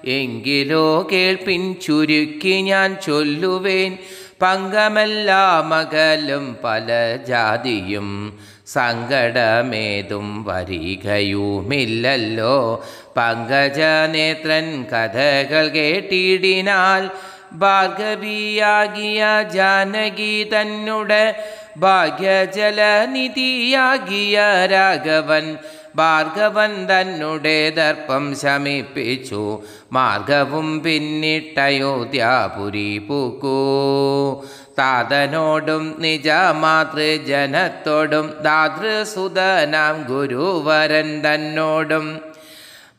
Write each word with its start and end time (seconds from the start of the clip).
എങ്കിലോ 0.09 1.07
കേൾപ്പിൻ 1.11 1.75
ചുരുക്കി 1.85 2.61
ഞാൻ 2.61 2.97
ചൊല്ലുവേൻ. 3.05 3.97
പങ്കമെല്ലാമകലും 4.41 6.57
പല 6.63 7.17
ജാതിയും 7.27 8.37
സങ്കടമേതും 8.67 10.43
വരികയുമില്ലല്ലോ. 10.43 12.85
പങ്കജനേത്രൻ 13.17 14.83
കഥകൾ 14.83 15.67
കേട്ടിടിനാൽ 15.67 17.09
ഭാർഗവിയാകിയ 17.53 19.25
ജാനകി 19.53 20.43
തന്നുടെ 20.43 21.43
ഭാഗ്യജലനിധിയാകിയ 21.77 24.41
രാഘവൻ 24.71 25.57
ഭാർഗവൻ 25.95 26.85
തന്നുടെ 26.85 27.69
ദർപ്പം 27.69 28.35
ശമിപ്പിച്ചു. 28.35 29.61
മാർഗവും 29.91 30.83
പിന്നിട്ടയോധ്യാപുരി 30.83 32.97
പൂക്കൂ. 32.97 34.43
താതനോടും 34.79 35.95
നിജമാതൃജനത്തോടും 35.99 38.33
ദാതൃസുതനാം 38.43 40.05
ഗുരുവരൻ 40.07 41.21
തന്നോടും 41.21 42.19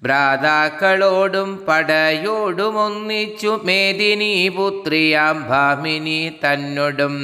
ഭ്രാതാക്കളോടും 0.02 1.64
പടയോടും 1.68 2.78
ഒന്നിച്ചു 2.78 3.60
മേദിനി 3.64 4.48
പുത്രിയാം 4.48 5.48
ഭാമിനി 5.48 6.32
തന്നോടും. 6.46 7.16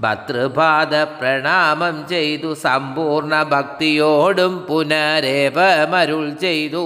ഭതൃപാദ 0.00 0.94
പ്രണാമം 1.18 1.96
ചെയ്തു 2.08 2.54
സമ്പൂർണ 2.54 3.34
ഭക്തിയോടും 3.52 4.54
പുനരേവമരുൾ 4.68 6.26
ചെയ്തു. 6.40 6.84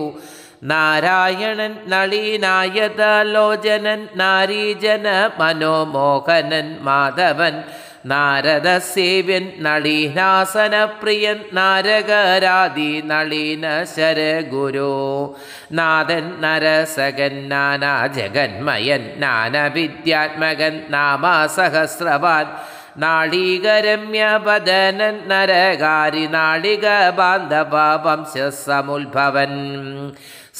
നാരായണൻ 0.63 1.89
നളീനായതലോചനൻ 1.89 4.09
നാരീജന 4.17 5.31
മനോമോഹനൻ 5.39 6.79
മാധവൻ 6.83 7.63
നാരദസേവ്യൻ 8.07 9.51
നളീനാസനപ്രിയൻ 9.61 11.37
നാരകരാതി 11.53 13.03
നളീന 13.09 13.85
ശരഗുരു 13.95 15.29
നാഥൻ 15.73 16.41
നരസകൻ 16.41 17.49
നാനാ 17.49 18.07
ജഗന്മയൻ 18.17 19.21
നാനവിദ്യാത്മകൻ 19.21 20.83
നാമാസഹസ്രവാൻ 20.91 22.47
നാളികരമ്യപദനൻ 23.01 25.31
നരകാരി 25.31 26.29
നാളിക 26.33 27.13
ബാന്ധവ 27.13 27.77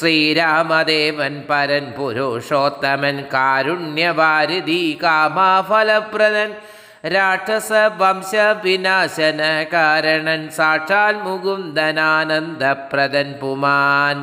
ശ്രീരാമദേവൻ 0.01 1.35
പരൻ 1.49 1.87
പുരുഷോത്തമൻ 1.97 3.17
കാരുണ്യവാരിധി 3.33 4.83
കാമാഫലപ്രദൻ 5.03 6.53
രാക്ഷസ 7.09 7.73
വംശ 7.99 8.33
വിനാശന 8.63 9.43
കാരണൻ 9.73 10.43
സാക്ഷാൽ 10.57 11.15
മുകുന്ദനാനന്ദപ്രദൻ 11.25 13.29
പുമാൻ 13.41 14.19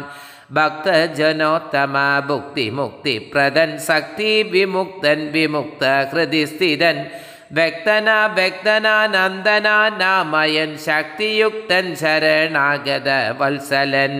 ഭക്തജനോത്തമ 0.57 1.95
ഭുക്തി 2.27 2.67
മുക്തിപ്രദൻ 2.71 3.71
ശക്തി 3.87 4.29
വിമുക്തൻ 4.51 5.31
വിമുക്ത 5.33 5.85
ഹൃതി 6.11 6.45
സ്ഥിതൻ 6.45 6.99
വ്യക്തന 7.53 8.09
വ്യക്തനാനന്ദന 8.37 9.67
നാമയൻ 9.99 10.71
ശക്തിയുക്തൻ 10.85 11.95
ശരണാഗത 11.95 13.09
വത്സലൻ 13.39 14.15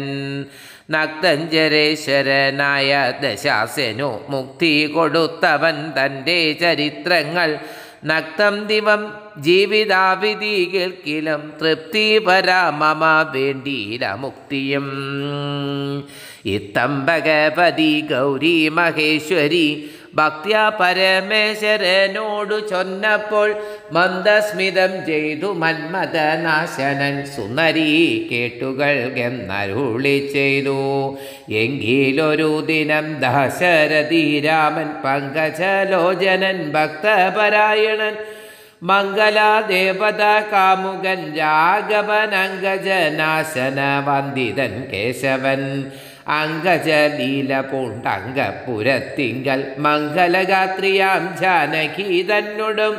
നക്തഞ്ജരേശ്വരനായ 0.90 3.14
ദശാസനു 3.22 4.20
മുക്തി 4.30 4.86
കൊടുത്തവൻ 4.86 5.94
തന്റെ 5.98 6.54
ചരിത്രങ്ങൾ. 6.54 7.58
നക്തം 8.06 8.68
ദിവം 8.68 9.14
ജീവിതാവിധി 9.38 10.72
കേൾക്കിലും 10.74 11.54
തൃപ്തി 11.62 12.18
പരാമമ 12.18 13.30
വേണ്ടിയില 13.34 14.14
മുക്തിയും. 14.14 14.88
ഇത്തം 16.46 17.06
ഭഗവതി 17.06 18.08
ഗൗരി 18.12 18.70
മഹേശ്വരി 18.70 19.92
ഭക്ത്യ 20.18 20.56
പരമേശ്വരനോടു 20.80 22.58
ചൊന്നപ്പോൾ 22.72 23.50
മന്ദസ്മിതം 23.96 24.94
ചെയ്തു 25.10 25.50
മന്മഥനാശനൻ 25.64 27.18
സുന്ദരി 27.36 27.90
കേട്ടുകൾ 28.32 28.96
എന്നരുളി 29.26 30.18
ചെയ്തു. 30.36 30.80
എങ്കിലൊരു 31.64 32.52
ദിനം 32.72 33.08
ദശരഥി 33.26 34.26
രാമൻ 34.48 34.90
പങ്കജലോചനൻ 35.06 36.60
ഭക്തപരായണൻ 36.76 38.18
മംഗലാദേവത 38.90 40.24
കാമുകൻ 40.50 41.22
രാഘവൻ 41.38 42.34
അങ്കജനാശന 42.42 43.80
വന്ദിതൻ 44.08 44.74
കേശവൻ 44.92 45.62
അങ്കജലീല 46.34 47.62
പൂണ്ടങ്കപുരത്തിങ്കൽ 47.62 49.78
മംഗലഗാത്രിയാം 49.78 51.36
ജാനകി 51.40 52.24
തന്നോടും 52.24 52.96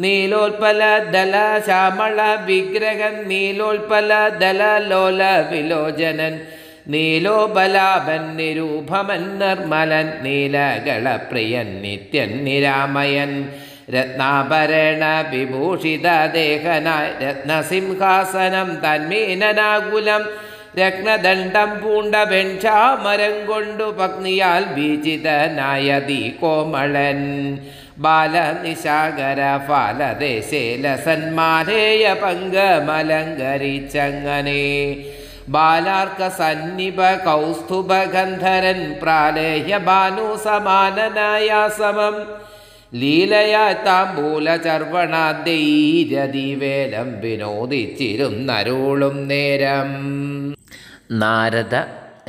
നീലോൽപല 0.00 1.10
ദല 1.10 1.60
ശ്യാമള 1.66 2.36
വിഗ്രഹൻ 2.46 3.28
നീലോൽപല 3.28 4.28
ദല 4.38 4.88
ലോല 4.88 5.44
വിലോചനൻ 5.50 6.40
നീലോബലാപൻ 6.88 8.36
നിരൂപമൻ 8.36 9.38
നിർമ്മലൻ 9.38 10.24
നീലകളപ്രിയൻ 10.24 11.80
നിത്യൻ 11.84 12.44
നിരാമയൻ 12.44 13.50
രത്നാഭരണ 13.90 15.24
വിഭൂഷിത 15.30 16.26
ദേഹനായ 16.34 17.22
രത്നസിംഹാസനം 17.22 18.68
തന്മീനനാകുലം 18.84 20.53
രത്നദണ്ഡം 20.78 21.82
പൂണ്ട 21.82 22.14
വെൺചാമരം 22.14 23.46
കൊണ്ടു 23.46 23.94
പത്നിയാൽ 23.98 24.64
ബീജിതനായ 24.64 26.00
ദീ 26.00 26.28
കോമളൻ. 26.28 27.58
ബാലനിശാകര 27.98 29.60
ഫാലദേശേ 29.68 30.76
ലസന്മാരേയ 30.76 32.16
പങ്കമലങ്കരിച്ചങ്ങനെ. 32.22 34.96
ബാലാർക്ക 35.48 36.28
സന്നിപ 36.28 37.24
കൗസ്തുഭ 37.24 37.92
ഗന്ധരൻ 38.14 38.96
പ്രാലേഹ്യ 39.02 39.78
ഭാനു 39.78 40.38
സമാനനായ 40.44 41.68
സമം 41.78 42.16
ലീലയാ 42.94 43.74
താമ്പൂല 43.86 44.56
ചർവണാദ്യൈരതിവേലം 44.56 47.20
വിനോദിച്ചിരുന്നരുളും 47.20 49.28
നേരം. 49.28 49.90
നാരദ 51.10 51.74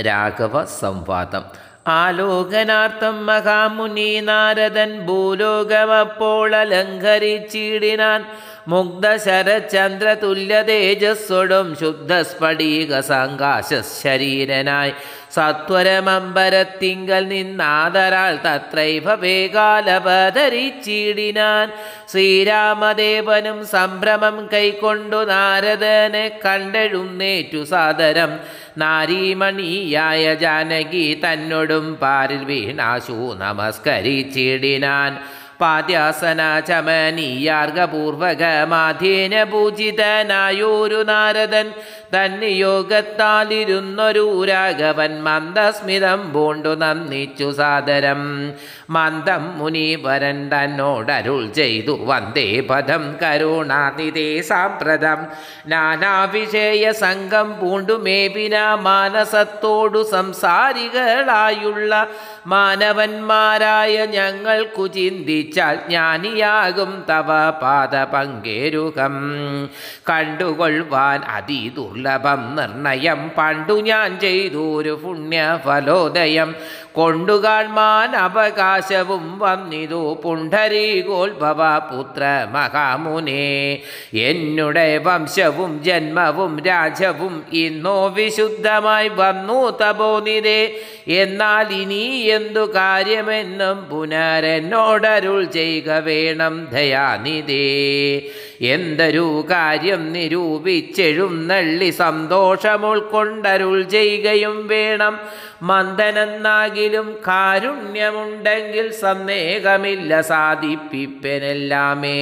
രാഘവ 0.02 0.66
സംവാദം. 0.66 1.44
ആലോകനാർത്ഥം 1.88 3.26
മഹാമുനി 3.26 4.20
നാരദൻ 4.20 5.06
ഭൂലോകമപ്പോൾ 5.06 6.56
അലങ്കരിച്ചിടിനാൻ 6.56 8.26
മുഗ്ധ 8.68 9.16
ശരചന്ദ്ര 9.16 10.14
തുല്യ 10.14 10.62
തേജസ്സൊടും 10.62 11.78
ശുദ്ധ 11.80 12.22
സ്ഫടിക 12.22 13.00
സങ്കാശ 13.00 13.74
ശരീരനായി 14.04 14.92
സത്വരമമ്പരത്തിങ്കൽ 15.34 17.28
നിന്നാദരാൾ 17.28 18.36
തത്രൈവ 18.36 19.16
വേഗാലപധരിച്ചിടിനാൻ. 19.16 21.72
ശ്രീരാമദേവനും 22.12 23.68
സംഭ്രമം 23.68 24.50
കൈക്കൊണ്ടു 24.54 25.26
നാരദനെ 25.26 26.40
കണ്ടെഴുന്നേറ്റു 26.46 27.64
സാദരം. 27.64 28.40
നാരീമണിയായ 28.78 30.36
ജാനകി 30.36 31.22
തന്നോടും 31.26 31.96
പാരിൽ 31.96 32.44
വീണാശു 32.44 33.36
നമസ്കരിച്ചിടിനാൻ. 33.40 35.45
പാദ്യാസന 35.62 36.62
ചമനീയാർഗപൂർവകമാധീന 36.68 39.44
പൂജിതനായൊരു 39.44 41.04
നാരദൻ 41.04 41.72
തന്നിയോഗത്താലിരുന്നൊരു 42.16 44.46
രാഘവൻ 44.46 45.24
മന്ദസ്മിതം 45.24 46.34
പൂണ്ടു 46.34 46.70
നന്ദിച്ചു 46.70 47.52
സാദരം. 47.52 48.54
മന്ദം 48.90 49.60
മുനീവരൻ 49.60 50.50
തന്നോടരുൾ 50.50 51.48
ചെയ്തു 51.48 51.98
വന്ദേ 52.02 52.60
പദം 52.60 53.18
കരുണാനിതേ 53.24 54.42
സാമ്പ്രതം. 54.42 55.18
നാനാവിഷയ 55.68 56.92
സംഘം 56.92 57.60
പൂണ്ടുമേപിന 57.60 58.74
മാനസത്തോടു 58.74 60.08
സംസാരികളായുള്ള 60.12 62.08
മാനവന്മാരായ 62.46 64.06
ഞങ്ങൾ 64.06 64.64
കുചിന്തിച്ചാൽ 64.64 65.76
ജ്ഞാനിയാകും 65.76 67.06
തവ 67.10 67.50
പാദ 67.50 67.96
പങ്കേരുകം. 67.96 69.14
കണ്ടുകൊള്ളുവാൻ 70.10 71.22
അതിദുർലഭം 71.22 72.56
നിർണയം. 72.56 73.32
പണ്ടു 73.38 73.74
ഞാൻ 73.74 74.20
ചെയ്തൊരു 74.20 75.00
പുണ്യഫലോദയം. 75.04 76.56
കൊണ്ടുകാൺമാൻ 76.96 78.10
അവകാശവും 78.18 79.26
വന്നിതു 79.40 80.02
പുണ്ഡരീകോത്ഭവ 80.24 81.62
പുത്ര 81.90 82.24
മഹാമുനെ. 82.54 83.46
എന്നുടെ 84.22 84.88
വംശവും 85.06 85.72
ജന്മവും 85.84 86.54
രാജവും 86.68 87.36
ഇന്നോ 87.64 87.98
വിശുദ്ധമായി 88.10 89.10
വന്നു 89.16 89.60
തപോനിതേ 89.82 90.60
എന്നാൽ 91.12 91.70
ഇനി 91.74 92.04
എന്തു 92.30 92.64
കാര്യമെന്നും 92.76 93.78
പുനരെന്നോടരുൾ 93.90 95.40
ചെയ്യുക 95.52 96.00
വേണം 96.06 96.56
ദയാനിതേ 96.72 97.64
എന്തൊരു 98.66 99.26
കാര്യം 99.52 100.02
നിരൂപിച്ചെഴുന്നള്ളി 100.14 101.90
സന്തോഷമുൾക്കൊണ്ടരുൾ 102.00 103.76
ചെയ്യുകയും 103.88 104.56
വേണം 104.68 105.16
മന്ദനെന്നാകിലും 106.86 107.08
കാരുണ്യമുണ്ടെങ്കിൽ 107.28 108.88
സന്ദേഹമില്ല 109.04 110.12
സാധിപ്പിപ്പനെല്ലാമേ. 110.32 112.20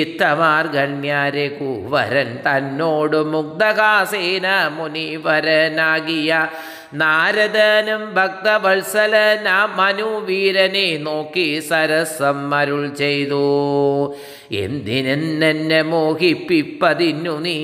ഇത്തമാർഗണ്യാരെ 0.00 1.46
കൂവരൻ 1.58 2.30
തന്നോട് 2.46 3.18
മുഗ്ധകാസേന 3.34 4.46
മുനിവരനാകിയ 4.78 6.30
നാരദനും 7.00 8.02
ഭക്തവത്സലന 8.14 9.48
മനുവീരനെ 9.78 10.88
നോക്കി 11.06 11.48
സരസം 11.68 12.40
അരുൾ 12.54 12.82
ചെയ്തു. 13.02 13.44
എന്തിനെന്നെ 14.64 15.80
മോഹിപ്പിപ്പതിന്നു 15.92 17.36
നീ 17.46 17.58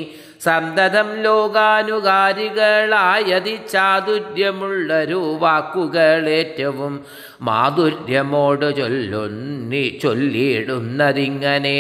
സന്തതം 0.47 1.09
ലോകാനുകാരികളായതി 1.23 3.55
ചാതുര്യമുള്ളൊരു 3.71 5.39
വാക്കുകൾ 5.41 6.29
ഏറ്റവും 6.37 6.93
മാധുര്യമോട് 7.43 8.77
ചൊല്ലുന്നി 8.77 9.99
ചൊല്ലിയിടുന്നതിങ്ങനെ 10.03 11.77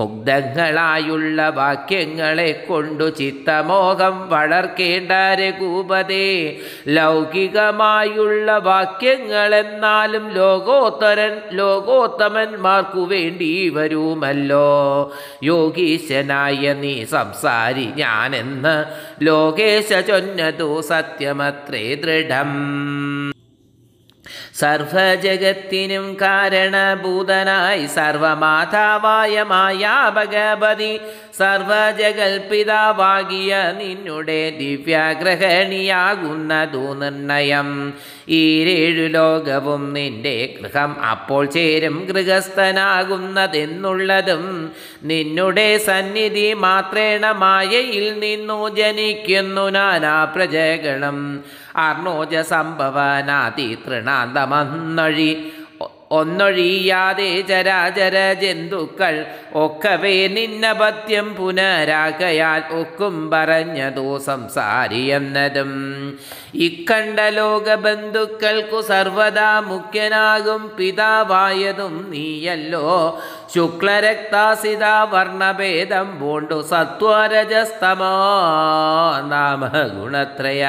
മുഗ്ധങ്ങളായുള്ള 0.00 1.48
വാക്യങ്ങളെ 1.48 2.64
കൊണ്ടു 2.68 3.04
ചിത്തമോഹം 3.04 4.28
വളർക്കേണ്ട 4.28 5.12
രഘൂപതേ 5.12 6.56
ലൗകികമായുള്ള 6.88 8.58
വാക്യങ്ങളെന്നാലും 8.58 10.30
ലോകോത്തരൻ 10.30 11.40
ലോകോത്തമന്മാർക്കു 11.52 13.00
വേണ്ടി 13.00 13.68
വരുമല്ലോ. 13.68 15.12
യോഗീശനായ 15.42 16.72
നീ 16.72 17.04
സംസാരി 17.04 17.88
ഞാനെന്ന് 17.96 18.84
ലോകേശ 19.24 19.92
ചൊന്നതു 19.92 20.80
സത്യമത്രേ 20.80 21.94
ദൃഢം. 21.94 23.17
സർവജഗത്തിനും 24.60 26.06
കാരണഭൂതനായി 26.22 27.86
സർവമാതാവായ 27.96 29.34
മായാ 29.52 29.96
ഭഗവതി 30.16 30.92
സർവജഗൽപിതാവാകിയ 31.38 33.52
നിന്നുടെ 33.80 34.42
ദിവ്യാഗ്രഹണിയാകുന്നതു 34.60 36.84
നിർണയം. 37.00 37.68
ഈരേഴു 38.38 39.04
ലോകവും 39.16 39.82
നിന്റെ 39.92 40.34
ഗൃഹം 40.56 40.90
അപ്പോൾ 41.10 41.44
ചേരും 41.54 41.96
ഗൃഹസ്ഥനാകുന്നതെന്നുള്ളതും 42.08 44.44
നിന്നുടെ 45.10 45.68
സന്നിധി 45.86 46.48
മാത്രേണ 46.66 47.24
മായയിൽ 47.42 48.06
നിന്നു 48.24 48.58
ജനിക്കുന്നു 48.78 49.64
നാനാ 49.76 50.16
പ്രജകളും. 50.24 51.18
അർണോജ 51.78 52.36
സംഭവനാതി 52.40 53.78
തൃണാന്തമന്നൊഴി 53.86 55.30
ഒന്നൊഴിയാതെ 56.10 57.40
ചരാചര 57.48 58.16
ജന്തുക്കൾ 58.32 59.14
ഒക്കവേ 59.54 60.26
നിന്നപത്യം 60.26 61.34
പുനരാകയാൽ 61.34 62.62
ഒക്കും 62.80 63.30
പറഞ്ഞതോ 63.30 64.18
സംസാരിയെന്നതും. 64.18 65.72
ഇക്കണ്ട 66.54 67.18
ലോകബന്ധുക്കൾക്കു 67.20 68.80
സർവദാ 68.80 69.60
മുഖ്യനാകും 69.60 70.72
പിതാവായതും 70.78 72.10
നീയല്ലോ. 72.10 72.86
ശുക്ലരക്താസിത 73.54 74.84
വർണഭേദം 75.12 76.20
പൂണ്ടു 76.20 76.58
സത്വരജസ്തമോ 76.70 78.14
നാമ 79.28 79.68
ഗുണത്രയ 79.68 80.64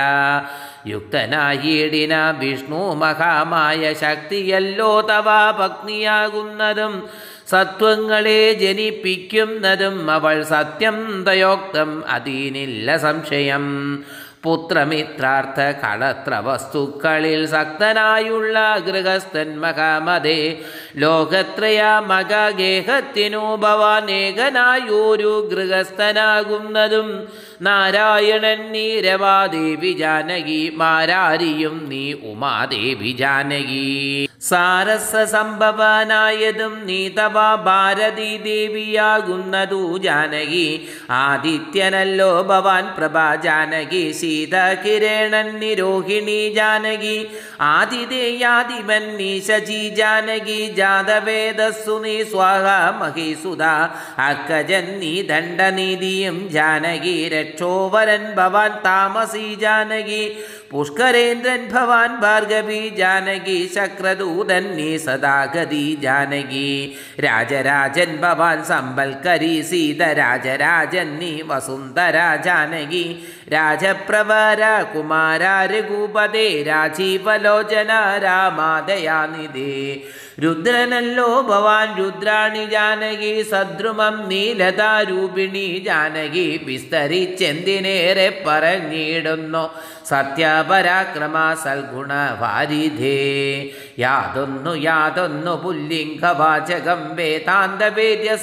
യുക്തനായിടിന 0.90 2.14
വിഷ്ണു 2.40 2.84
മഹാമായ 2.94 3.82
ശക്തിയല്ലോ 3.94 4.92
തവാ 5.02 5.42
പത്നിയാകുന്നതും 5.52 6.96
സത്വങ്ങളെ 7.48 8.54
ജനിപ്പിക്കുന്നതും 8.54 10.12
അവൾ 10.12 10.44
സത്യം 10.54 10.98
തയോക്തം 11.28 11.92
അതീനില്ല 12.10 12.98
സംശയം. 12.98 13.66
പുത്രമിത്രാർത്ഥ 14.44 15.62
കളത്ര 15.82 16.34
വസ്തുക്കളിൽ 16.48 17.42
സക്തനായുള്ള 17.46 18.58
ഗൃഹസ്ഥൻ 18.78 19.50
മഹാമതേ 19.64 20.38
ലോകത്രയ 20.96 21.82
മകഗേഹത്തിനു 22.10 23.56
ഭവാനേകനായൊരു 23.64 25.50
ഗൃഹസ്ഥനാകുന്നതും 25.52 27.10
നാരായണൻ 27.62 28.62
നീ 28.72 29.00
രവാദേവി 29.02 29.94
ജാനകി 29.94 30.72
മാരാരിയും 30.76 31.90
നീ 31.90 32.14
ഉമാദേവി 32.14 33.12
ജാനകി. 33.12 34.28
സാരസ 34.42 35.16
സംഭവനായതും 35.32 36.86
നീ 36.86 37.10
തവ 37.10 37.38
ഭാരതി 37.66 38.38
ദേവിയാകുന്നതു 38.44 39.98
ജാനകി. 39.98 40.68
ആദിത്യനല്ലോ 41.10 42.44
ഭവാൻ 42.44 42.86
പ്രഭാ 42.98 43.36
ജാനകി 43.36 44.12
സീത 44.12 44.56
കിരണൻ 44.84 45.60
നിരോഹിണി 45.60 46.54
ജാനകി. 46.56 47.18
ആതിഥേയാദിമൻ 47.62 49.18
നീ 49.18 49.40
ശചി 49.40 49.90
ജാനകി 49.90 50.62
ജാതവേദസ്സു 50.80 51.96
നീ 52.06 52.16
സ്വാഹ 52.32 52.66
മഹീസുത 53.02 53.64
അക്കജൻ 54.30 54.88
നീ 55.02 55.14
ദണ്ഡനീതിയും 55.32 56.38
ജാനകി 56.56 57.18
രക്ഷോവരൻ 57.36 58.26
ഭവാൻ 58.38 58.74
താമസി 58.88 59.48
ജാനകി. 59.64 60.24
പുഷ്കരേന്ദ്രൻ 60.72 61.70
ഭവാൻ 61.72 62.20
ഭാർഗവി 62.20 62.90
ജാനകി 62.90 63.72
ശക്രദൂതൻ 63.76 64.64
നീ 64.76 64.98
സദാഗതി 64.98 65.98
ജാനകി. 66.02 66.98
രാജരാജൻ 67.20 68.18
ഭവാൻ 68.22 68.64
സമ്പൽക്കരി 68.64 69.62
സീത 69.62 70.04
രാജരാജൻ 70.04 71.18
നീ 71.18 71.42
വസുന്ധര 71.42 72.18
ജാനകി. 72.46 73.24
രാജപ്രവര 73.54 74.82
കുമാര 74.96 75.44
രഘുപതേ 75.44 76.64
രാജീവലോചന 76.64 78.18
രാമാദയാനിധേ. 78.24 80.02
രുദ്രനല്ലോ 80.44 81.42
ഭവാൻ 81.42 81.98
രുദ്രാണി 81.98 82.66
ജാനകി 82.66 83.42
സദ്രുമം 83.52 84.30
നീലതാരൂപിണി 84.30 85.84
ജാനകി. 85.86 86.62
വിസ്തരിച്ചെന്തിനേറെ 86.66 88.44
പറഞ്ഞിടുന്നു. 88.48 89.70
पराक्रमा 90.70 91.46
सल्गुणवारिधे 91.64 93.20
यादन्नु 94.04 94.74
यादोन्नु 94.88 95.54
पुल्लिङ्गवाच 95.64 96.72
गम् 96.88 97.08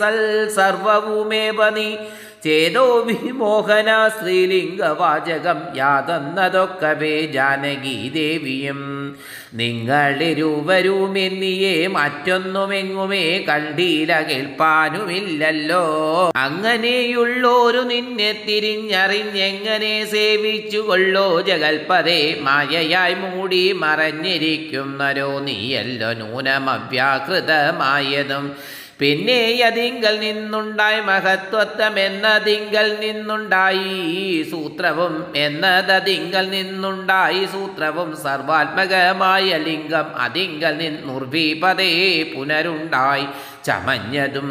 ಸಲ್ 0.01 0.23
सल् 0.57 1.11
ಮೇ 1.31 1.43
ಬನಿ 1.59 1.91
ചേതോ 2.47 3.01
വിമോഹന 3.01 4.09
സ്ത്രീലിംഗവാചകം 4.09 5.63
യാതൊന്നതൊക്കവേ 5.77 7.27
ജാനകി 7.27 8.11
ദേവിയും. 8.15 9.17
നിങ്ങളിരുവരുമെന്നിയേ 9.55 11.87
മറ്റൊന്നുമെങ്ങുമേ 11.87 13.45
കണ്ടീല 13.49 14.21
കേൾപ്പാനുമില്ലല്ലോ. 14.21 15.85
അങ്ങനെയുള്ളോരു 16.37 17.79
നിന്നെ 17.79 18.45
തിരിഞ്ഞറിഞ്ഞെങ്ങനെ 18.47 20.05
സേവിച്ചു 20.05 20.79
കൊള്ളോ 20.79 21.41
ജഗൽപതേ. 21.41 22.41
മായയായി 22.41 23.15
മൂടി 23.15 23.73
മറഞ്ഞിരിക്കുന്നരോ 23.73 25.41
നീയല്ലോ 25.41 26.23
നൂനമവ്യാകൃതമായതും 26.23 28.57
പിന്നെ 29.01 29.41
അതിങ്കൽ 29.63 30.15
നിന്നുണ്ടായി 30.21 31.01
മഹത്വത്വം 31.01 31.97
എന്നതിങ്കൽ 31.99 32.87
നിന്നുണ്ടായി 33.01 33.91
സൂത്രവും 34.51 35.15
എന്നതതിങ്കൽ 35.37 36.47
നിന്നുണ്ടായി 36.51 37.43
സൂത്രവും 37.47 38.11
സർവാത്മകമായ 38.17 39.59
ലിംഗം 39.67 40.09
അതിങ്കൽ 40.19 40.75
നിന്നുർവീപതേ 40.77 41.93
പുനരുണ്ടായി 42.33 43.27
ചമഞ്ഞതും 43.65 44.51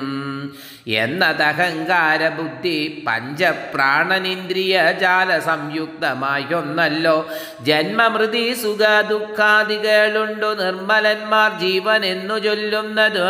എന്നതഹങ്കാര 0.86 2.22
ബുദ്ധി 2.30 2.76
പഞ്ചപ്രാണനിന്ദ്രിയ 3.08 4.74
ജാല 5.00 5.30
സംയുക്തമായൊന്നല്ലോ 5.40 7.16
ജന്മമൃതി 7.64 8.44
സുഖ 8.56 8.82
ദുഃഖാദികളുണ്ടു 9.10 10.50
നിർമ്മലന്മാർ 10.60 11.52
ജീവൻ 11.60 12.04
എന്നു 12.06 12.38
ചൊല്ലുന്നത് 12.40 13.24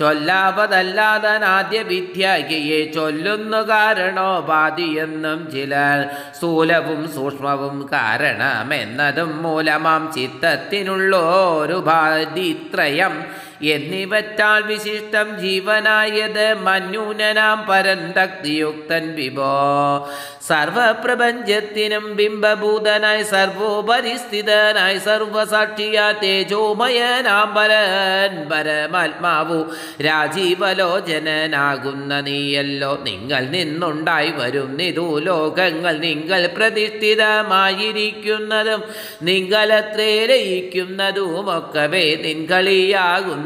ചൊല്ലാവതല്ലാതനാദ്യ 0.00 1.82
വിദ്യയെ 1.82 2.80
ചൊല്ലുന്നു 2.94 3.60
കാരണോപാധിയെന്നും 3.68 5.40
ചിലർ 5.52 6.00
സ്ഥൂലവും 6.38 7.02
സൂക്ഷ്മവും 7.14 7.76
കാരണമെന്നതും 7.92 9.30
മൂലമാം 9.42 10.04
ചിത്തത്തിനുള്ളോരു 10.12 11.78
ബാധിത്രയം 11.86 13.14
എന്നിവറ്റാൽ 13.62 14.62
വിശിഷ്ടം 14.62 15.40
ജീവനായത് 15.40 16.54
മന്യൂനനാം 16.54 17.66
പരന്തക്തിയുക്തൻ 17.66 19.14
വിഭോ. 19.14 20.08
സർവപ്രപഞ്ചത്തിനും 20.48 22.16
ബിംബഭൂതനായി 22.16 23.22
സർവോപരിസ്ഥിതനായി 23.22 24.98
സർവസാക്ഷിയാ 24.98 26.12
തേജോമയനാം 26.12 27.54
പരൻ 27.54 28.50
പരമാത്മാവു 28.50 29.66
രാജീവലോചനനാകുന്ന 30.02 32.20
നീയല്ലോ. 32.20 33.00
നിങ്ങൾ 33.04 33.46
നിന്നുണ്ടായി 33.46 34.30
വരും 34.30 34.76
നിതു 34.76 35.18
ലോകങ്ങൾ 35.18 35.98
നിങ്ങൾ 35.98 36.46
പ്രതിഷ്ഠിതമായിരിക്കുന്നതും 36.46 38.82
നിങ്ങളത്രേ 39.22 40.26
ലയിക്കുന്നതുമൊക്കവേ 40.26 42.16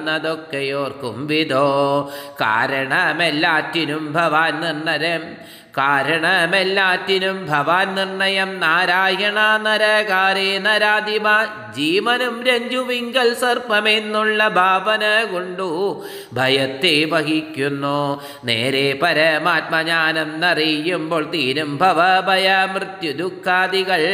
നിൻകളിയാകുന്നതൊക്കെയോർക്കും 0.04 1.26
വിധോ. 1.26 1.66
കാരണമെല്ലാറ്റിനും 2.40 4.12
ഭവാൻ 4.12 4.61
നിർണരം. 4.61 5.37
കാരണമെല്ലാറ്റിനും 5.78 7.38
ഭവാൻ 7.50 7.88
നിർണയം 7.95 8.50
നാരായണ 8.61 9.38
നരകാരേ 9.64 10.50
നരാധിപ 10.66 11.28
ജീവനും 11.76 12.35
രഞ്ജുവിങ്കൽ 12.47 13.28
സർപ്പമെന്നുള്ള 13.35 14.40
ഭാവന 14.59 15.04
കൊണ്ടു 15.33 15.69
ഭയത്തെ 16.37 16.93
വഹിക്കുന്നു. 17.12 17.99
നേരെ 18.45 18.85
പരമാത്മജ്ഞാനം 19.02 20.31
നറിയുമ്പോൾ 20.43 21.25
തീരും 21.33 21.71
ഭവഭയ 21.78 22.49
മൃത്യു 22.75 23.12
ദുഃഖാദികൾ 23.23 24.04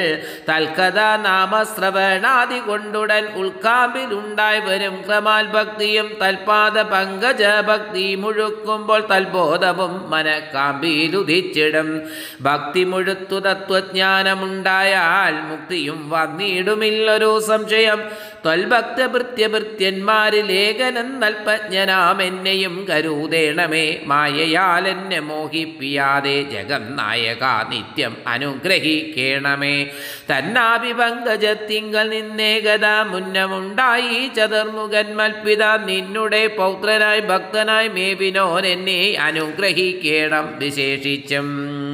തൽക്കഥ 0.48 1.00
നാമശ്രവണാദി 1.26 2.60
കൊണ്ടുടൻ 2.68 3.26
ഉൾക്കാമ്പിലുണ്ടായി 3.42 4.62
വരും 4.68 4.96
ക്രമാൽ 5.08 5.46
ഭക്തിയും 5.56 6.08
തൽപാദ 6.22 6.78
പങ്കജ 6.94 7.44
ഭക്തി 7.70 8.06
മുഴുക്കുമ്പോൾ 8.24 9.02
തൽബോധവും 9.12 9.94
മനക്കാമ്പിലുദിച്ചു. 10.14 11.48
ിടും 11.58 12.02
ഭക്തി 12.40 12.84
മുഴുത്തു 12.84 13.34
തത്വജ്ഞാനമുണ്ടായാൽ 13.34 15.40
മുക്തിയും 15.40 16.10
വന്നിടുമില്ലൊരു 16.10 17.42
സംശയം. 17.48 18.02
ത്വൽഭക്ത 18.44 19.06
ഭൃത്യഭൃത്യന്മാരിൽ 19.06 20.52
ഏകനൻ 20.52 21.20
നൽപജ്ഞനാം 21.20 22.22
എന്നെയും 22.22 22.86
കരുതേണമേ. 22.90 23.98
മായയാൽ 24.06 24.88
എന്നെ 24.88 25.20
മോഹിപ്പിയാതെ 25.20 26.42
ജഗം 26.42 26.96
നായക 26.96 27.70
നിത്യം 27.70 28.16
അനുഗ്രഹിക്കേണമേ. 28.26 29.86
തന്നാഭിപങ്കജത്തിങ്കൽ 30.30 32.08
നിന്നേകത 32.08 32.86
മുന്നമുണ്ടായി. 32.86 34.30
ചതുർമുഖൻ 34.36 35.16
മൽപിത 35.16 35.64
നിന്നുടെ 35.64 36.46
പൗത്രനായി 36.46 37.20
ഭക്തനായി 37.20 37.88
മേവിനോൻ 37.88 38.66
എന്നെ 38.66 39.16
അനുഗ്രഹിക്കേണം. 39.20 40.54
വിശേഷിച്ചും 40.58 41.39
Um. 41.40 41.89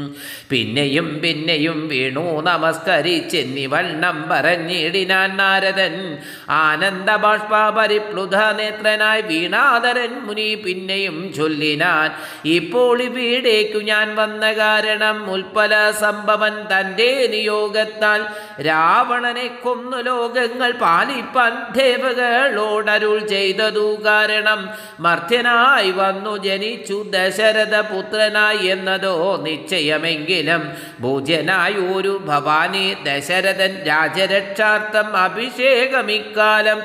പിന്നെയും 0.50 1.18
പിന്നെയും 1.22 1.88
വീണു 1.88 2.24
നമസ്കരിച്ചെന്നി 2.40 3.66
വണ്ണം 3.66 4.16
പറഞ്ഞിടിനാൻ 4.30 5.36
നാരദൻ. 5.36 5.94
ആനന്ദ 6.48 7.10
ബാഷ്പ 7.10 7.52
നേത്രനായി 8.58 9.22
വീണാദരൻ 9.22 10.12
മുനി 10.26 10.54
പിന്നെയും 10.54 11.32
ചൊല്ലിനാൻ. 11.36 12.10
ഇപ്പോൾ 12.44 13.02
ഇവിടേക്കു 13.02 13.78
ഞാൻ 13.78 14.16
വന്ന 14.16 14.52
കാരണം 14.52 15.30
ഉൽപ്പല 15.30 15.90
സംഭവൻ 15.90 16.54
തന്റെ 16.72 17.28
നിയോഗത്താൽ. 17.30 18.22
രാവണനെ 18.60 19.46
കൊന്നു 19.64 19.96
ലോകങ്ങൾ 19.96 20.72
പാലിപ്പാൻ 20.72 21.52
ദേവകളോടരുൾ 21.78 23.18
ചെയ്തതു 23.26 23.86
കാരണം 24.06 24.60
മർത്യനായി 25.00 25.90
വന്നു 25.90 26.36
ജനിച്ചു 26.36 27.04
ദശരഥ 27.14 27.74
പുത്രനായി 27.80 28.66
എന്നതോ 28.66 29.14
നിശ്ചയമെങ്കിലും 29.44 29.95
ഭോജ്യനായ 29.98 30.62
ഭൂജനായൂരു 31.00 32.20
ഭവാനി 32.26 32.96
ദശരഥൻ 33.06 33.84
രാജരക്ഷാർത്ഥം 33.86 35.16
അഭിഷേകമിക്കാലം 35.16 36.80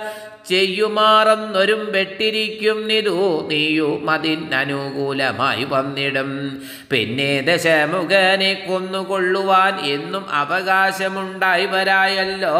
ചെയ്യുമാറന്നൊരും 0.50 1.92
വെട്ടിരിക്കുന്നിതു 1.92 3.48
നീയും 3.50 4.06
മതിനനുകൂലമായി 4.06 5.64
വന്നിടും. 5.64 6.30
പിന്നെ 6.92 7.42
ദശമുഖനെ 7.42 8.54
കൊന്നുകൊള്ളുവാൻ 8.54 9.80
എന്നും 9.80 10.26
അവകാശമുണ്ടായി 10.32 11.66
വരായല്ലോ. 11.66 12.58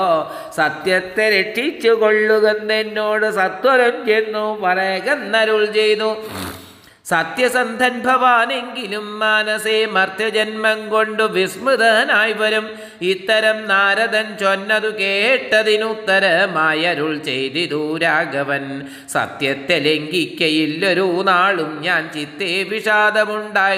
സത്യത്തെ 0.58 1.26
രക്ഷിച്ചു 1.40 1.90
കൊള്ളുകെന്നോട് 1.90 3.32
സത്വരം 3.32 4.06
ചെന്നു 4.08 4.62
പറയുകന്നരുൾ 4.62 5.66
ചെയ്തു. 5.66 6.10
സത്യസന്ധൻ 7.06 8.00
ഭവാനെങ്കിലും 8.00 9.20
മാനസേ 9.20 9.86
മർത്യജന്മം 9.86 10.90
കൊണ്ടു 10.90 11.24
വിസ്മൃതനായി 11.24 12.34
വരും. 12.34 12.70
ഇത്തരം 13.02 13.68
നാരദൻ 13.68 14.38
ചൊന്നതു 14.38 14.88
കേട്ടതിനുത്തരമായരുൾ 14.88 17.18
ചെയ്തിതു 17.18 17.98
രാഘവൻ. 17.98 18.88
സത്യത്തെ 19.10 19.80
ലംഘിക്കയില്ലൊരു 19.80 21.24
നാളും 21.26 21.82
ഞാൻ 21.82 22.10
ചിത്തേ 22.14 22.64
വിഷാദമുണ്ടായ 22.64 23.78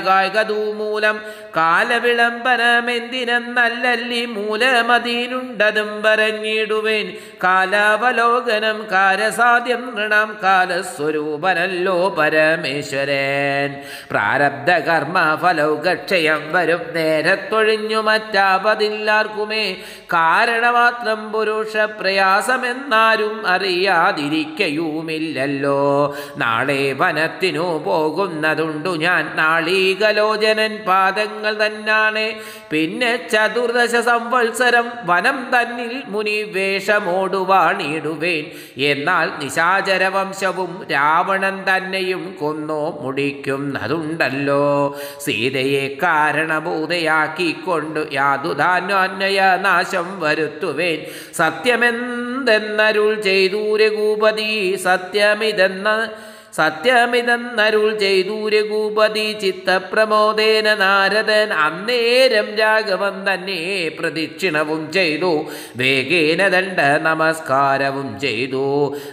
മൂലം 0.74 1.20
കാലവിളംബനമെന്തിനെന്നല്ലല്ലി 1.56 4.26
മൂലമതിയിലുണ്ടതും 4.26 6.04
പറഞ്ഞിടുവേൻ. 6.04 7.14
കാലാവലോകനം 7.44 8.86
കാലസാധ്യം 8.92 9.94
നൃണം 9.96 10.38
കാലസ്വരൂപനല്ലോ 10.44 12.10
പരമേശ്വരൻ. 12.10 13.82
പ്രാരബ്ധ 14.12 14.72
കർമ്മ 14.72 15.38
ഫലൗകക്ഷയം 15.42 16.54
വരും 16.54 16.80
നേരത്തൊഴിഞ്ഞു 16.94 18.02
മറ്റാപതില്ലാർക്കുമേ. 18.02 19.76
കാരണമാത്രം 20.14 21.32
പുരുഷ 21.32 21.78
പ്രയാസമെന്നാരും 21.78 23.48
അറിയാതിരിക്കയുമില്ലല്ലോ. 23.48 26.16
നാളെ 26.38 26.94
വനത്തിനു 26.94 27.84
പോകുന്നതുണ്ടു 27.86 28.90
ഞാൻ. 28.90 29.36
നാളീകലോചനൻ 29.36 30.80
പാദങ്ങൾ 30.88 31.43
തന്നാണ്. 31.48 32.34
പിന്നെ 32.72 33.30
ചതുർദശ 33.34 33.96
സംവത്സരം 33.96 34.92
വനം 35.06 35.52
തന്നിൽ 35.54 36.04
മുനി 36.08 36.44
വേഷമോടുവാണിടുവേൻ 36.44 38.46
എന്നാൽ 38.78 39.32
നിശാചരവംശവും 39.44 40.86
രാവണൻ 40.92 41.66
തന്നെയും 41.70 42.36
കൊന്നോ 42.40 43.00
മുടിക്കുന്നതുണ്ടല്ലോ. 43.02 44.98
സീതയെ 45.26 45.98
കാരണഭൂതയാക്കിക്കൊണ്ട് 46.04 48.08
യാതുധാന്വന്വയ 48.12 49.58
നാശം 49.62 50.20
വരുത്തുവേൻ. 50.20 51.00
സത്യമെന്തെന്നരുൾ 51.34 53.22
ചെയ്തു 53.22 53.78
രഘൂപതി 53.78 54.76
സത്യമിതെന്ന 54.76 56.10
സത്യമിതെന്നരുൾ 56.56 57.98
ചെയ്തു 57.98 58.50
രഘുപതി 58.50 59.26
ചിത്തപ്രമോദേന 59.42 60.74
നാരദൻ 60.74 61.54
അന്നേരം 61.54 62.48
രാഘവൻ 62.56 63.16
തന്നെ 63.30 63.62
പ്രദക്ഷിണവും 64.00 64.82
ചെയ്തു. 64.94 65.32
വേഗേന 65.78 66.48
ദണ്ഡ 66.48 66.80
നമസ്കാരവും 67.02 68.20
ചെയ്തു. 68.20 68.66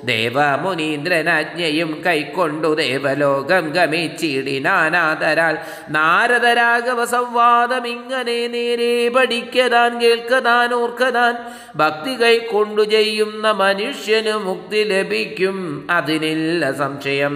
ദേവമുനീന്ദ്രനാജ്ഞയും 0.05 2.03
കൈക്കൊണ്ടു 2.07 2.75
ദേവലോകം 2.75 3.65
ഗമിച്ചിടിനാനാദരാൽ 3.77 5.57
നാരദ 5.91 6.47
രാഘവ 6.61 7.05
സംവാദം 7.05 7.87
ഇങ്ങനെ 7.87 8.39
നേരെ 8.47 8.93
പഠിക്കതാൻ 9.09 9.91
കേൾക്കതാൻ 10.01 10.75
ഓർക്കതാൻ. 10.75 11.35
ഭക്തി 11.77 12.15
കൈക്കൊണ്ടു 12.23 12.83
ചെയ്യുന്ന 12.83 13.47
മനുഷ്യന് 13.63 14.37
മുക്തി 14.49 14.83
ലഭിക്കും. 14.85 15.59
അതിനില്ല 15.91 16.73
സംശയം. 16.73 17.30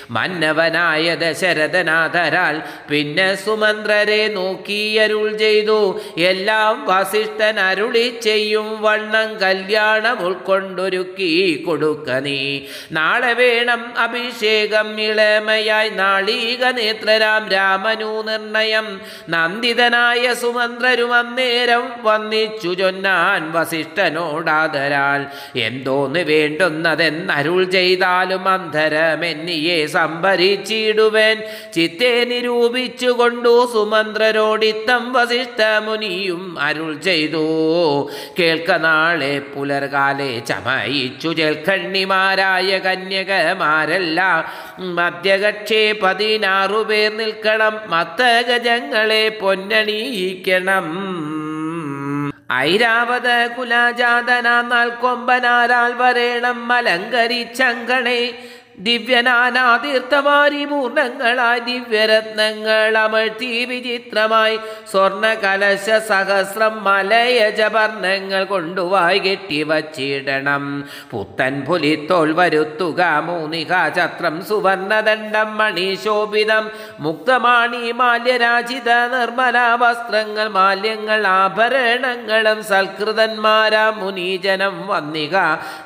മന്നവനായ 0.09 1.15
ദശരഥനാഥരാൽ 1.15 2.61
പിന്നെ 2.89 3.35
സുമന്ത്രരെ 3.35 4.27
നോക്കിയരുൾ 4.27 5.37
ചെയ്തു. 5.37 6.01
എല്ലാം 6.17 6.85
വസിഷ്ഠൻ 6.87 7.59
അരുളി 7.59 8.19
ചെയ്യും. 8.21 8.81
വണ്ണം 8.81 9.37
കല്യാണം 9.37 10.25
ഉൾക്കൊണ്ടൊരുക്കി 10.25 11.63
കൊടുക്ക 11.67 12.11
നീ. 12.11 12.59
നാളെ 12.91 13.33
വേണം 13.33 13.93
അഭിഷേകം. 13.97 15.01
ഇളമയായി 15.01 15.89
നാളീക 15.89 16.65
നേത്രരാം 16.65 17.49
രാമനു 17.49 18.23
നിർണയം. 18.27 19.01
നന്ദിതനായ 19.29 20.33
സുമന്ത്രരും 20.33 21.13
അന്നേരം 21.13 21.93
വന്നിച്ചു 22.03 22.73
ചൊന്നാൻ 22.73 23.51
വസിഷ്ഠനോടാദരാൽ. 23.51 25.25
എന്തോന്ന് 25.59 26.19
വേണ്ടുന്നതെന്നരുൾ 26.19 27.63
ചെയ്താലും 27.63 28.49
അന്ധരമെന്നിയെ 29.21 29.85
സംഭരിച്ചിടുവൻ. 29.85 31.35
ചിത്തെ 31.73 32.25
നിരൂപിച്ചു 32.25 33.07
കൊണ്ടു 33.07 33.69
സുമന്ത്രരോടിത്തം 33.73 35.13
വസിഷ്ഠ 35.13 35.61
മുനിയും 35.85 36.59
അരുൾ 36.59 36.93
ചെയ്തു. 36.97 37.45
കേൾക്ക 38.39 38.71
നാളെ 38.71 39.39
പുലർകാലെ 39.39 40.39
ചമയിച്ചു 40.39 41.29
ചെൽക്കണ്ണിമാരായ 41.33 42.77
കന്യകമാരെല്ലാം. 42.77 44.39
മധ്യകക്ഷേ 44.95 45.91
പതിനാറു 46.03 46.83
പേർ 46.83 47.17
നിൽക്കണം. 47.17 47.73
മത്തഗജങ്ങളെ 47.87 49.29
പൊന്നണിയിക്കണം. 49.29 50.87
ഐരാവത 52.51 53.47
കുലജാതനാൽ 53.47 54.89
കൊമ്പനാരാൽ 54.89 55.93
വരേണം. 55.93 56.67
മലങ്കരിച്ചങ്കണേ 56.67 58.21
ദിവ്യനാനാതീർത്ഥമാരി 58.83 60.61
പൂർണങ്ങളായി 60.65 61.61
ദിവ്യരത്നങ്ങൾ 61.67 62.95
അമഴ്ത്തി 63.01 63.49
വിചിത്രമായി 63.71 64.55
സ്വർണ 64.91 65.25
കലശ 65.41 65.97
സഹസ്രം 66.07 66.75
മലയജവർണങ്ങൾ 66.83 68.43
കൊണ്ടുവായി 68.45 69.19
കെട്ടിവച്ചിടണം 69.19 70.63
പുത്തൻ 71.11 71.55
പുലിത്തോൾ 71.67 72.29
വരുത്തുക 72.33 73.01
മൂന്നിഹാചത്രം 73.27 74.37
സുവർണദണ്ഡം 74.49 75.51
മണിശോഭിതം 75.57 76.65
മുക്തമാണി 76.99 77.83
മാല്യരാജിത 77.93 78.89
നിർമ്മല 79.13 79.57
വസ്ത്രങ്ങൾ 79.81 80.47
മാല്യങ്ങൾ 80.51 81.21
ആഭരണങ്ങളും 81.35 82.61
സൽകൃതന്മാരാ 82.63 83.85
മുനീജനം 83.99 84.75
വന്നിക 84.87 85.35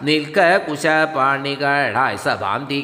നിൽക്ക 0.04 0.40
കുശപാണികളായി 0.68 2.20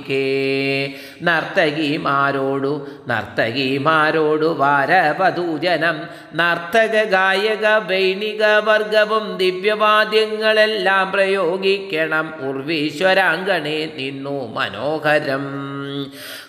സഭാന്തികേ 0.01 0.93
നർത്തകിമാരോടു 1.21 2.87
നർത്തകിമാരോടു 3.07 4.45
വാരപദൂജനം 4.45 6.01
നർത്തക 6.35 7.03
ഗായക 7.03 7.67
വൈണിക 7.67 8.45
വർഗവും 8.45 9.37
ദിവ്യവാദ്യങ്ങളെല്ലാം 9.37 11.11
പ്രയോഗിക്കണം. 11.11 12.49
ഉർവീശ്വരാങ്കണേ 12.49 13.85
നിന്നു 13.85 14.53
മനോഹരം. 14.53 15.71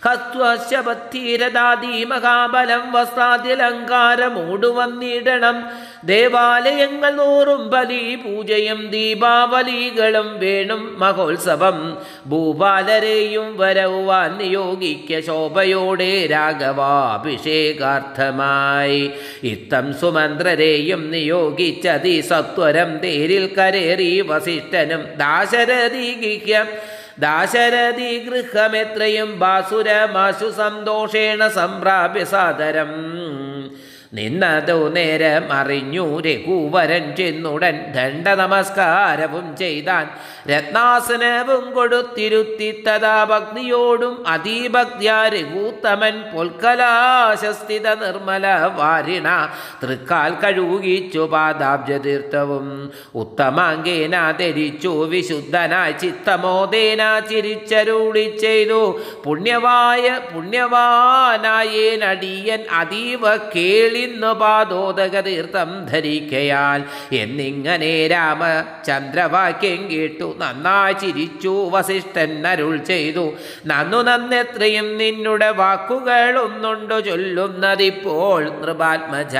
ഹസ്വശപത്തീരദാദി 0.05 2.05
മഹാബലം 2.05 2.93
വസ്ത്രാദ്യലങ്കാരമൂടുവന്നിടണം. 2.93 5.65
ദേവാലയങ്ങൾ 6.05 7.11
നൂറും 7.11 7.71
ബലി 7.71 8.15
പൂജയും 8.15 8.91
ദീപാവലികളും 8.91 10.39
വേണം 10.39 11.01
മഹോത്സവം. 11.01 11.99
ഭൂപാലരെയും 12.27 13.57
വരവുവാൻ 13.57 14.39
നിയോഗിക്ക 14.39 15.27
ശോഭയോടെ 15.27 16.27
രാഘവാഭിഷേകാർത്ഥമായി. 16.27 19.13
ഇത്തം 19.45 19.95
സുമന്ത്രരെയും 20.01 21.11
നിയോഗിച്ചതി 21.11 22.21
സത്വരം 22.21 22.99
തേരിൽ 22.99 23.51
കരേറി 23.59 24.21
വസിഷ്ഠനും 24.21 25.05
ദാശരഥി 25.17 26.21
ഗിഹ്യം 26.25 26.67
ദാശരഥി 27.19 28.19
ഗൃഹമെത്രയും 28.19 29.39
ബാസുരമാശു 29.39 30.51
സന്തോഷേണ 30.51 31.49
സംപ്രാപ്യ 31.49 32.25
സാദരം. 32.25 33.52
നിന്നതു 34.13 34.79
നേരം 34.95 35.45
അറിഞ്ഞു 35.53 36.05
രഘുവരൻ 36.25 37.05
ചെന്നുടൻ 37.19 37.77
ദണ്ഡ 37.95 38.27
നമസ്കാരവും 38.41 39.47
ചെയ്താൻ 39.57 40.05
രത്നാസനവും 40.51 41.65
കൊടുത്തിരുത്തി 41.73 42.69
തഥാ 42.83 43.15
ഭക്തിയോടും 43.25 44.15
അതീഭക്തിയ 44.29 45.13
രഘൂത്തമൻ 45.35 46.17
പൊൽക്കലാശസ്ഥിത 46.33 47.87
നിർമ്മല 47.95 48.45
വാരിണ 48.75 49.29
തൃക്കാൽ 49.83 50.35
കഴുകിച്ചു 50.43 51.25
പാദാബ്ജതീർത്ഥവും 51.33 52.69
ഉത്തമാങ്കേന 53.15 54.15
ധരിച്ചു 54.39 54.93
വിശുദ്ധനായി 55.13 55.97
ചിത്തമോദേന 56.03 57.03
ചിരിച്ചരുളി 57.31 58.27
ചെയ്തു 58.37 58.83
പുണ്യവായ 59.25 60.05
പുണ്യവാനായേനടിയൻ 60.31 60.73
അതീവ 62.75 63.25
കേളിന്നു 63.49 64.01
പാദോദക 64.11 65.21
തീർത്ഥം 65.21 65.87
ധരിക്കയാൽ. 65.87 66.85
എന്നിങ്ങനെ 67.17 68.09
രാമചന്ദ്രവാക്യം 68.09 69.91
കേട്ടു. 69.91 70.35
നന്നായി 70.39 70.93
ചിരിച്ചു. 70.93 71.71
വസിഷ്ഠൻ 71.71 72.47
അരുൾ 72.47 72.77
ചെയ്തു. 72.77 73.33
നന്നു 73.67 74.03
നന്നെത്രയും 74.03 74.99
നിന്നുടെ 74.99 75.51
വാക്കുകൾ 75.51 76.39
ഒന്നുണ്ടു 76.39 77.01
ചൊല്ലുന്നതിപ്പോൾ 77.01 78.51
നൃപാത്മജ 78.51 79.37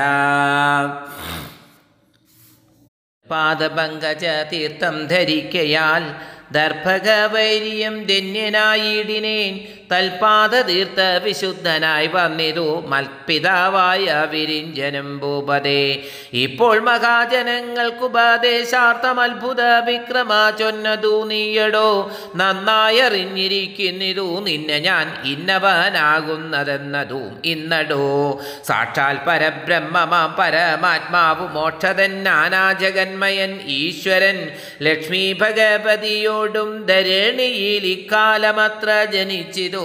പാദപങ്കജ 3.31 4.25
തീർത്ഥം 4.25 5.07
ധരിക്കയാൽ 5.07 6.33
ദർഭകവൈര്യം 6.51 8.03
ധന്യനായിടിനേൻ 8.03 9.59
തൽപാദ 9.93 10.55
തീർത്ഥ 10.55 11.01
വിശുദ്ധനായി 11.23 12.09
വന്നിതു. 12.13 12.83
മൽപിതാവായ 12.87 14.25
വിരിഞ്ജനം 14.29 15.19
ഭൂപതേ. 15.19 16.03
ഇപ്പോൾ 16.33 16.79
മഹാജനങ്ങൾക്കുപദേശാർത്ഥം 16.79 19.19
അത്ഭുത 19.19 19.61
വിക്രമ 19.61 20.53
ചൊന്നതു 20.59 21.25
നീയടോ. 21.25 22.11
നന്നായി 22.35 22.97
അറിഞ്ഞിരിക്കുന്നിതു 22.97 24.43
നിന്നെ 24.47 24.79
ഞാൻ 24.79 25.17
ഇന്നവനാകുന്നതെന്നതും 25.25 27.41
ഇന്നടോ. 27.45 28.41
സാക്ഷാൽ 28.67 29.17
പരബ്രഹ്മമാം 29.27 30.35
പരമാത്മാവു 30.39 31.47
മോക്ഷതൻ 31.47 32.23
നാനാജഗന്മയൻ 32.23 33.59
ഈശ്വരൻ 33.67 34.49
ലക്ഷ്മി 34.81 35.37
ഭഗവതിയോടും 35.41 36.85
ധരണിയിൽ 36.85 37.85
ഇക്കാലമത്ര 37.95 39.07
ജനിച്ചിതോ. 39.13 39.82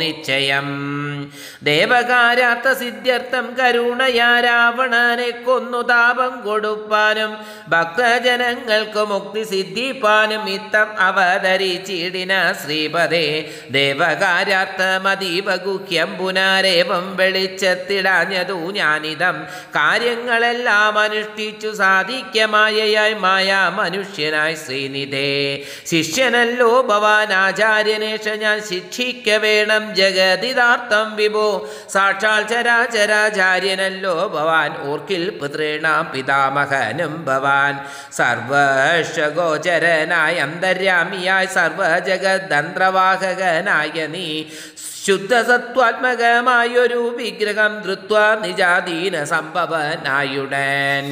നിശ്ചയം. 0.00 0.68
ദേവകാരാർത്ഥ 1.62 2.72
സിദ്ധ്യർത്ഥം 2.72 3.56
കരുണയാ 3.60 4.40
രാവണനെ 4.40 5.30
കൊന്നു 5.30 5.82
താപം 5.82 6.40
കൊടുപ്പാനും 6.40 7.36
ഭക്തജനങ്ങൾക്ക് 7.68 9.04
മുക്തി 9.04 9.42
സിദ്ധിപ്പാനും 9.42 10.50
ഇത്തം 10.50 10.88
അവതരിച്ചിടിന 10.98 12.32
ശ്രീപദേ. 12.52 13.52
ദേവകാരാർത്ഥമതീവ 13.70 15.56
ഗുഹ്യം 15.56 16.18
പുനരേവം 16.18 17.16
വെളിച്ചത്തിടാഞ്ഞതു 17.16 18.58
ഞാനിതം. 18.72 19.36
കാര്യങ്ങളെല്ലാം 19.76 20.98
അനുഷ്ഠിച്ചു 20.98 21.72
സാധിക്യമായയായി 21.76 23.14
മായ 23.14 23.72
മനുഷ്യനായി 23.78 24.54
ശ്രീനിധേ. 24.54 25.30
ശിഷ്യനല്ലോ 25.86 26.82
ഭവാൻ 26.82 27.32
ആചാര്യനേഷ 27.32 28.28
ഞാൻ 28.28 28.58
ശിക്ഷിക്ക 28.62 29.35
വേണം 29.36 29.94
ജഗതിദാർത്ഥം 29.94 31.16
വിഭോ. 31.16 31.70
സാക്ഷാൽ 31.90 32.42
ചരാചരാചാര്യനല്ലോ 32.42 34.26
ഭവാൻ. 34.26 34.82
ഓർക്കിൽ 34.82 35.30
പുത്രേണ 35.30 36.10
പിതാമഹനും 36.14 37.24
ഭവാൻ. 37.24 37.80
സർവശഗോചരനായ 38.12 40.34
അന്തര്യാമിയായി 40.34 41.46
സർവജഗദന്ത്രവാഹകനായ 41.46 44.06
നീ. 44.06 44.44
ശുദ്ധസത്വാത്മകമായൊരു 45.06 47.14
വിഗ്രഹം 47.18 47.82
ധൃത്വ 47.82 48.42
നിജാധീന 48.46 49.24
സംഭവനായുടൻ 49.24 51.06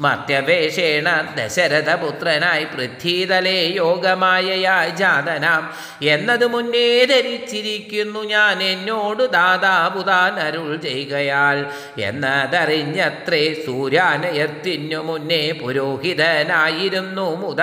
മർത്യവേഷേണ 0.00 1.32
ദശരഥപുത്രനായി 1.36 2.64
പൃഥ്വീതലേ 2.64 3.66
യോഗമായയായി 3.66 4.90
ജാതനാം. 4.90 5.74
എന്നത് 6.02 6.46
മുന്നേ 6.46 7.04
ധരിച്ചിരിക്കുന്നു 7.04 8.20
ഞാൻ 8.20 8.62
എന്നോട് 8.62 9.32
ദാതാപുതാൻ 9.32 10.34
അരുൾ 10.34 10.76
ചെയ്യുകയാൽ. 10.76 11.66
എന്നതറിഞ്ഞത്രേ 12.00 13.62
സൂര്യാനയത്തിനു 13.66 14.96
മുന്നേ 14.96 15.52
പുരോഹിതനായിരുന്നു 15.52 17.36
മുത. 17.36 17.60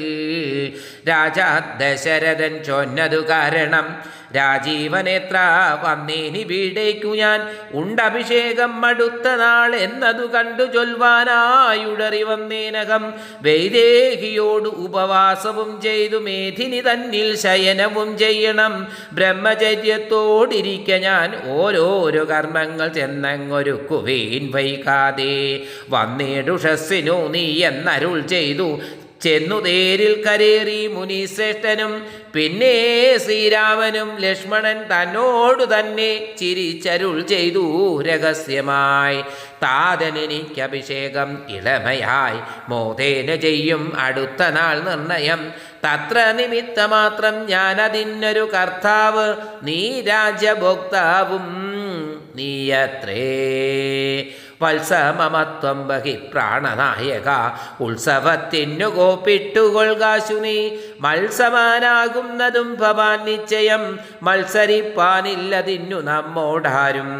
രാജാ 1.09 1.77
ദശരഥൻ 1.81 2.63
ചൊന്നതു 2.63 3.29
കാരണം 3.29 4.17
രാജീവനേത്ര 4.35 5.37
വന്നേനി 5.83 6.43
വീടേക്കു 6.43 7.07
ഞാൻ. 7.07 7.47
ഉണ്ടഭിഷേകം 7.73 8.85
അടുത്ത 8.85 9.35
നാൾ 9.35 9.75
എന്നതു 9.75 10.25
കണ്ടു 10.25 10.63
ചൊൽവാനായുടറി 10.63 12.23
വന്നേനകം. 12.23 13.13
വൈദേഹിയോട് 13.41 14.67
ഉപവാസവും 14.67 15.81
ചെയ്തു 15.81 16.17
മേധിനി 16.17 16.81
തന്നിൽ 16.81 17.37
ശയനവും 17.37 18.17
ചെയ്യണം. 18.17 18.87
ബ്രഹ്മചര്യത്തോടിരിക്ക 19.13 20.97
ഞാൻ 20.97 21.41
ഓരോരോ 21.49 22.23
കർമ്മങ്ങൾ 22.23 22.87
ചെന്നങ്ങൊരുക്കുവേൻ 23.77 24.51
വൈകാതെ. 24.51 25.61
വന്നേടുഷസ്സിനു 25.89 27.27
നീ 27.27 27.63
എന്നരുൾ 27.63 28.21
ചെയ്തു. 28.21 28.79
ചെന്നു 29.21 29.61
തേരിൽ 29.61 30.25
കരേറി 30.25 30.87
മുനിശ്രേഷ്ഠനും 30.87 32.05
പിന്നെ 32.33 33.17
ശ്രീരാമനും 33.17 34.17
ലക്ഷ്മണൻ 34.17 34.83
തന്നോടു 34.83 35.65
തന്നെ 35.65 36.35
ചിരിച്ചരുൾ 36.37 37.21
ചെയ്തു 37.21 38.01
രഹസ്യമായി. 38.01 39.21
താതനെനിക്ക് 39.63 40.61
അഭിഷേകം 40.61 41.37
ഇളമയായി. 41.49 42.39
മോദേന 42.69 43.35
ചെയ്യും 43.35 43.99
അടുത്ത 43.99 44.43
നാൾ 44.43 44.79
നിർണയം. 44.79 45.53
തത്ര 45.85 46.31
നിമിത്തമാത്രം 46.31 47.45
ഞാനതിനൊരു 47.45 48.49
കർത്താവ് 48.53 49.33
നീ 49.63 50.01
രാജ്യഭോക്താവും 50.01 51.45
നീയത്രേ. 52.37 53.23
വത്സമമത്വം 54.61 55.79
ബഹി 55.87 56.15
പ്രാണനായക 56.31 57.29
ഉത്സവത്തിനു 57.83 58.87
കോപ്പിട്ടുകൊൾകാശു 58.97 60.37
നീ 60.45 60.57
മത്സമാനാകുന്നതും 61.01 62.69
ഭവാൻ 62.75 63.19
നിശ്ചയം 63.25 63.83
മത്സരിപ്പാനില്ലതിന്നു 64.23 65.99
നമ്മോടാരും. 66.01 67.11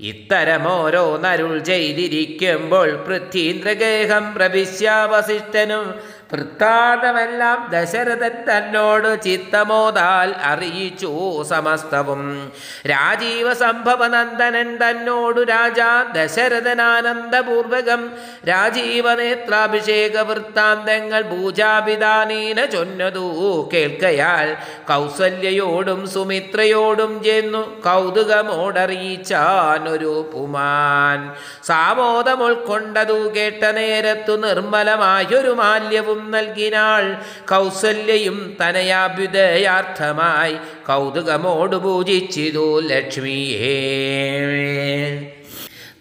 ഇത്തരമോരോ 0.00 1.04
നരുൾ 1.22 1.58
ചെയ്തിരിക്കുമ്പോൾ 1.58 2.88
പൃഥ്വീന്ദ്രഗേഹം 3.06 4.24
പ്രവിശ്യ 4.34 4.90
വസിഷ്ഠനും 5.12 5.86
വൃത്താന്തമെല്ലാം 6.32 7.68
ദശരഥൻ 7.72 8.32
തന്നോട് 8.48 9.22
ചിത്തമോതാൽ 9.22 10.34
അറിയിച്ചു 10.42 11.44
സമസ്തവും. 11.50 12.52
രാജീവ 12.86 13.54
സംഭവനന്ദനൻ 13.54 14.76
തന്നോടു 14.76 15.44
രാജാ 15.44 16.06
ദശരഥനാനന്ദപൂർവകം 16.14 18.12
രാജീവ 18.48 19.14
നേത്രാഭിഷേക 19.14 20.20
വൃത്താന്തങ്ങൾ 20.20 21.22
പൂജാപിതാനീന 21.22 22.64
ചൊന്നതു 22.64 23.68
കേൾക്കയാൽ 23.72 24.56
കൗസല്യയോടും 24.88 26.08
സുമിത്രയോടും 26.08 27.24
ചെന്നു 27.24 27.80
കൗതുകമോടറിയിച്ചാനൊരു 27.80 30.30
പുമാൻ. 30.34 31.32
സാമോദം 31.64 32.42
ഉൾക്കൊണ്ടതു 32.42 33.12
കേട്ട 33.12 33.64
നേരത്തു 33.64 34.36
നിർമ്മലമായൊരു 34.36 35.50
മാല്യവും 35.50 36.15
നൽകിനാൾ. 36.16 37.04
കൗസല്യയും 37.50 38.56
തനയാഭ്യുദയാർത്ഥമായി 38.60 40.54
കൗതുകമോട് 40.86 41.76
പൂജിച്ചിതു 41.76 42.80
ലക്ഷ്മിയേ. 42.80 43.74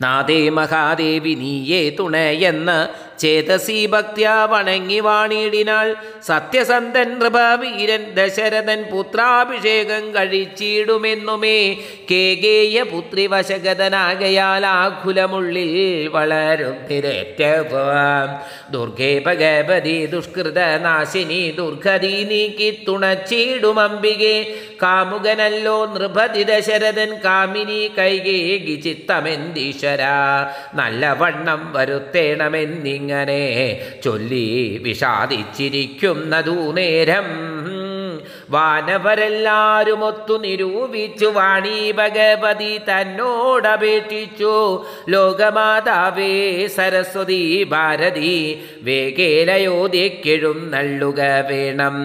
നാദേ 0.01 0.49
മഹാദേവി 0.49 1.33
നീയേ 1.33 1.89
തുണയെന്ന് 1.89 3.04
ചേതസി 3.19 3.79
ഭക്തിയ 3.87 4.29
വണങ്ങി 4.49 4.99
വാണിയിടിനാൾ 4.99 5.87
സത്യസന്ധൻ 6.21 7.09
നൃപവീരൻ 7.15 8.03
ദശരഥൻ 8.15 8.79
പുത്രാഭിഷേകം 8.91 10.03
കഴിച്ചിടുമെന്നുമേ 10.13 11.59
കേകേയ 12.11 12.83
പുത്രി 12.83 13.25
വശഗതനാകയാൽ 13.27 14.65
ആകുലമുള്ളിൽ 14.75 15.71
വളരും 16.13 16.77
തിരറ്റവും 16.89 18.29
ദുർഗേ 18.71 19.11
ഭഗവതി 19.25 19.97
ദുഷ്കൃത 20.07 20.59
നാശിനി 20.81 21.41
ദുർഗതി 21.57 22.15
നീക്കി 22.25 22.69
തുണച്ചിടും 22.87 23.79
കാമുകനല്ലോ 24.81 25.77
നൃപതി 25.85 26.43
ദശരഥൻ 26.43 27.11
കാമിനി 27.25 27.81
കൈകേകി 27.97 28.75
ചിത്തമെന്തീശ്വര 28.83 30.03
നല്ലവണ്ണം 30.75 31.61
വരുത്തേണമെന്നിങ്ങനെ 31.75 33.43
ചൊല്ലി 34.03 34.45
വിഷാദിച്ചിരിക്കുന്നതു 34.83 36.57
നേരം 36.71 37.27
വാനവരെല്ലാരും 38.53 40.01
ഒത്തു 40.07 40.35
നിരൂപിച്ചു 40.37 41.25
വാണി 41.37 41.79
ഭഗവതി 41.91 42.73
തന്നോടപേക്ഷിച്ചു. 42.89 44.53
ലോകമാതാവേ 45.09 46.33
സരസ്വതി 46.75 47.41
ഭാരതി 47.73 48.33
വേഗേലയോധ്യക്കെഴും 48.87 50.59
നള്ളുക 50.73 51.21
വേണം. 51.49 51.95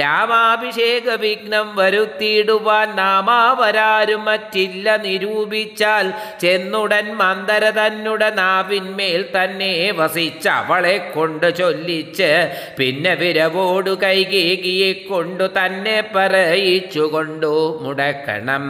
രാമാഭിഷേക 0.00 1.08
വിഘ്നം 1.24 1.68
വരുത്തിയിടുവാൻ 1.76 2.88
നാമാവരാരും 2.96 4.24
മറ്റില്ല 4.24 4.96
നിരൂപിച്ചാൽ 4.96 6.06
ചെന്നുടൻ 6.40 7.06
മന്ദര 7.20 7.64
തന്നുട 7.70 8.22
നാവിന്മേൽ 8.40 9.24
തന്നെ 9.36 9.72
വസിച്ച 9.98 10.48
അവളെ 10.48 10.96
കൊണ്ട് 11.14 11.48
ചൊല്ലിച്ച് 11.56 12.30
പിന്നെ 12.78 13.14
വിരവോടു 13.14 13.94
കൈകേകിയെ 14.02 14.92
കൊണ്ടു 14.92 15.46
തന്നെ 15.58 15.89
പറയിച്ചു 16.14 17.04
കൊണ്ടു 17.12 17.52
മുടക്കണം. 17.82 18.64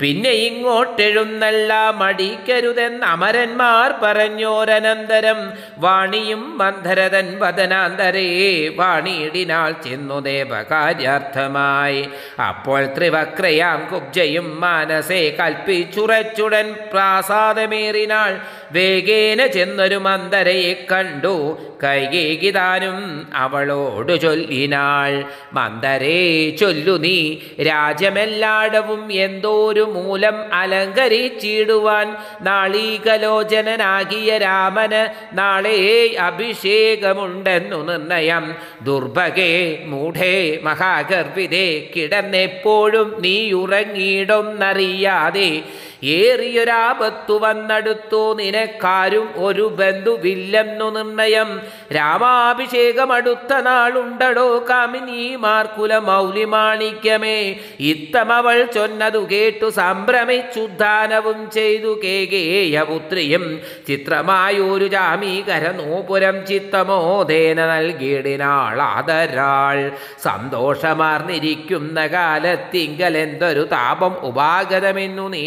പിന്നെ 0.00 0.32
ഇങ്ങോട്ടെഴുന്നല്ല 0.48 1.72
മടിക്കരുതെന്ന് 2.00 3.06
അമരന്മാർ 3.06 3.88
പറഞ്ഞോരനന്തരം 4.02 5.40
വാണിയും 5.78 6.42
മന്ധരതൻ 6.58 7.26
വദനാന്തരേ 7.42 8.26
വാണിയിടിനാൾ 8.80 9.70
ചെന്നു 9.84 10.18
ദേവകാര്യാർത്ഥമായി. 10.20 12.02
അപ്പോൾ 12.48 12.82
ത്രിവക്രയാം 12.96 13.80
കുബ്ജയും 13.92 14.48
മാനസേ 14.60 15.22
കൽപ്പിച്ചുറച്ചുടൻ 15.40 16.68
പ്രാസാദമേറിനാൾ 16.92 18.32
വേഗേന 18.72 19.46
ചെന്നൊരു 19.46 19.94
മന്ദരയെ 19.94 20.86
കണ്ടു. 20.92 21.58
കൈകേകിതാനും 21.84 23.28
അവളോട് 23.34 24.20
ചൊല്ലിനാൾ. 24.20 25.24
മന്ദരേ 25.52 26.50
ചൊല്ലു 26.50 26.96
നീ. 26.96 27.36
രാജ്യമെല്ലാടവും 27.66 29.12
എന്തോരു 29.12 29.80
മൂലം 29.80 30.54
അലങ്കരിച്ചിടുവാൻ 30.54 32.16
നാളീകലോചനനാകിയ 32.40 34.38
രാമന് 34.38 35.38
നാളെ 35.38 36.16
അഭിഷേകമുണ്ടെന്നു 36.20 37.76
നിർണയം. 37.76 38.54
ദുർഭകേ 38.82 39.78
മൂഢേ 39.84 40.58
മഹാഗർഭിതേ 40.62 41.88
കിടന്നെപ്പോഴും 41.96 43.16
നീ 43.18 43.52
ഉറങ്ങിയിടൊന്നറിയാതെ 43.52 45.62
ഏറിയൊരാപത്തു 46.02 47.38
വന്നടുത്തു 47.38 48.34
നിനക്കാരും 48.34 49.26
ഒരു 49.36 49.66
ബന്ധുവില്ലെന്നു 49.78 50.90
നിർണയം. 50.90 51.50
രാമാഭിഷേകം 51.96 53.12
അടുത്ത 53.12 53.60
നാളുണ്ടടോ 53.60 54.64
കാമിനിമാർക്കുല 54.70 55.98
മൗലിമാണിക്യമേ 55.98 57.38
ഇത്തമവൾ 57.80 58.64
ചൊന്നതു 58.74 59.26
കേട്ടു 59.32 59.70
സംഭ്രമിച്ചുദ്ധാനവും 59.70 61.50
ചെയ്തു 61.50 62.00
കേകേയപുത്രിയും 62.04 63.44
ചിത്രമായൊരു 63.88 64.88
ജാമീകര 64.88 65.72
നോപുരം 65.72 66.46
ചിത്തമോദേന 66.46 67.60
നൽകിയിടിനാൾ 67.66 68.80
ആദരാൾ 68.80 69.78
സന്തോഷമാർന്നിരിക്കുന്ന 70.20 72.06
കാലത്തിങ്കൽ 72.06 73.16
എന്തൊരു 73.16 73.66
താപം 73.72 74.14
ഉപാഗതമെന്നു 74.22 75.28
നീ 75.28 75.44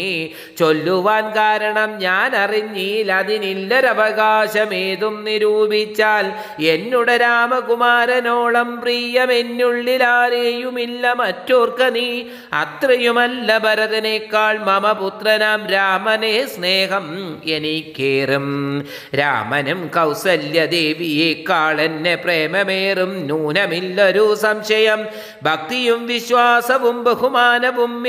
ചൊല്ലുവാൻ 0.58 1.36
കാരണം 1.36 1.98
ഞാൻ 1.98 2.36
അറിഞ്ഞീൽ 2.36 3.12
അതിനില്ലൊരവകാശമേതും 3.12 5.24
നിരൂപിച്ചാൽ 5.24 6.32
എന്നുടെ 6.64 7.16
രാമകുമാരനോളം 7.16 8.80
പ്രിയമെന്നുള്ളിലാരെയുമില്ല 8.80 11.12
മറ്റോർക്ക 11.12 11.84
നീ. 11.84 12.22
അത്രയുമല്ല 12.52 13.58
ഭരതനേക്കാൾ 13.58 14.58
മമ 14.58 14.92
പുത്രനാം 14.92 15.66
രാമനെ 15.66 16.46
സ്നേഹം 16.46 17.38
എനിക്കേറും. 17.46 18.86
രാമനും 19.18 19.90
കൗസല്യദേവിയേക്കാൾ 19.94 21.80
എന്നെ 21.80 22.14
പ്രേമമേറും. 22.14 23.26
നൂനമില്ലൊരു 23.26 24.34
സംശയം. 24.34 25.06
ഭക്തിയും 25.42 26.06
വിശ്വാസവും 26.06 27.04
ബഹുമാനവും 27.04 28.02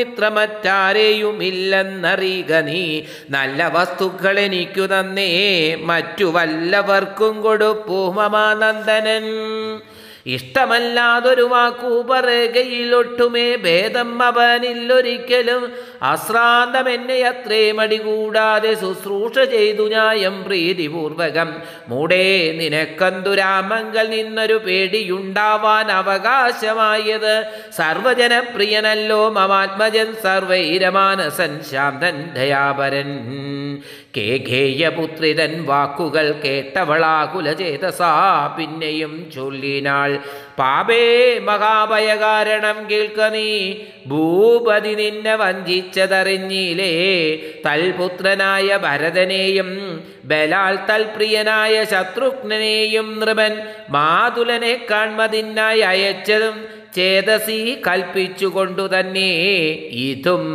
മിത്രമറ്റാരെയുമില്ലെന്നറിയുക 2.21 2.55
നീ. 2.55 3.01
നല്ല 3.29 3.67
വസ്തുക്കൾ 3.67 4.39
എനിക്കു 4.39 4.81
തന്നേ. 4.81 5.75
മറ്റു 5.75 6.25
വല്ലവർക്കും 6.25 7.41
കൊടുപ്പൂമമാനന്ദനൻ 7.41 9.23
ഇഷ്ടമല്ലാതൊരു 10.25 11.41
വാക്കു 11.41 12.07
പറയുകയിലൊട്ടുമേ 12.09 13.55
ഭേദം 13.55 14.23
അവനില്ലൊരിക്കലും 14.23 15.71
അശ്രാന്തം 16.01 16.89
എന്നെ 16.89 17.21
അത്രേ 17.21 17.71
മടി 17.71 17.97
കൂടാതെ 17.97 18.73
ശുശ്രൂഷ 18.73 19.39
ചെയ്തു 19.39 19.89
ഞായം 19.89 20.43
പ്രീതിപൂർവകം. 20.43 21.53
മൂടേ 21.87 22.51
നിനക്കന്തു 22.51 23.35
രാമങ്കൽ 23.35 24.09
നിന്നൊരു 24.09 24.53
പേടിയുണ്ടാവാൻ 24.53 25.91
അവകാശമായത്. 25.91 27.45
സർവജനപ്രിയനല്ലോ 27.77 29.29
മമാത്മജൻ 29.29 30.13
സർവൈരമാനസൻ 30.23 31.59
ശാന്തൻ 31.71 32.29
ദയാപരൻ. 32.33 33.09
കേഘേയപുത്രിതൻ 34.17 35.51
വാക്കുകൾ 35.65 36.27
കേട്ടവളാകുല 36.43 37.53
ചേതസാ 37.53 38.09
പിന്നെയും 38.57 39.13
ചൊല്ലിനാൾ 39.35 40.11
പാപേ 40.59 41.03
മഹാഭയകാരണം 41.39 42.77
കേൾക്ക 42.89 43.19
നീ 43.35 43.47
ഭൂപതി 44.07 44.93
നിന്നെ 44.99 45.35
വഞ്ചിച്ചതറിഞ്ഞിലേ. 45.35 46.91
തൽപുത്രനായ 47.65 48.77
ഭരതനെയും 48.83 49.69
ബലാൽ 50.25 50.75
തൽപ്രിയനായ 50.89 51.83
ശത്രുഘ്നെയും 51.83 53.19
നൃപൻ 53.19 53.55
മാതുലനെ 53.89 54.73
കാൺമതിനായി 54.91 55.79
അയച്ചതും 55.79 56.57
ചേതസി 56.95 57.59
കൽപ്പിച്ചുകൊണ്ടു 57.87 58.85
തന്നെ. 58.93 59.31
ഇതും 60.09 60.45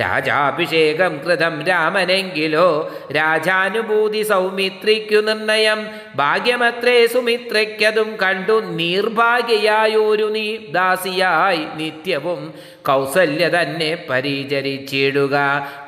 രാജാഭിഷേകം 0.00 1.18
കൃതം 1.24 1.64
രാമനെങ്കിലോ 1.64 2.90
രാജാനുഭൂതി 3.16 4.22
സൗമിത്രിക്കു 4.22 5.20
നിർണയം. 5.20 5.86
ഭാഗ്യമത്രേ 6.16 7.06
സുമിത്രയ്ക്കതും 7.06 8.16
കണ്ടു 8.22 8.62
നീർഭാഗ്യയായൊരു 8.64 10.24
നീ 10.24 10.56
ദാസിയായി 10.56 11.64
നിത്യവും 11.76 12.54
കൗസല്യ 12.86 13.48
തന്നെ 13.48 13.98
പരിചരിച്ചിടുക. 14.10 15.36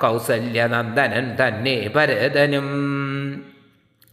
കൗസല്യനന്ദനൻ 0.00 1.36
തന്നെ 1.42 1.90
ഭരതനും 1.94 2.68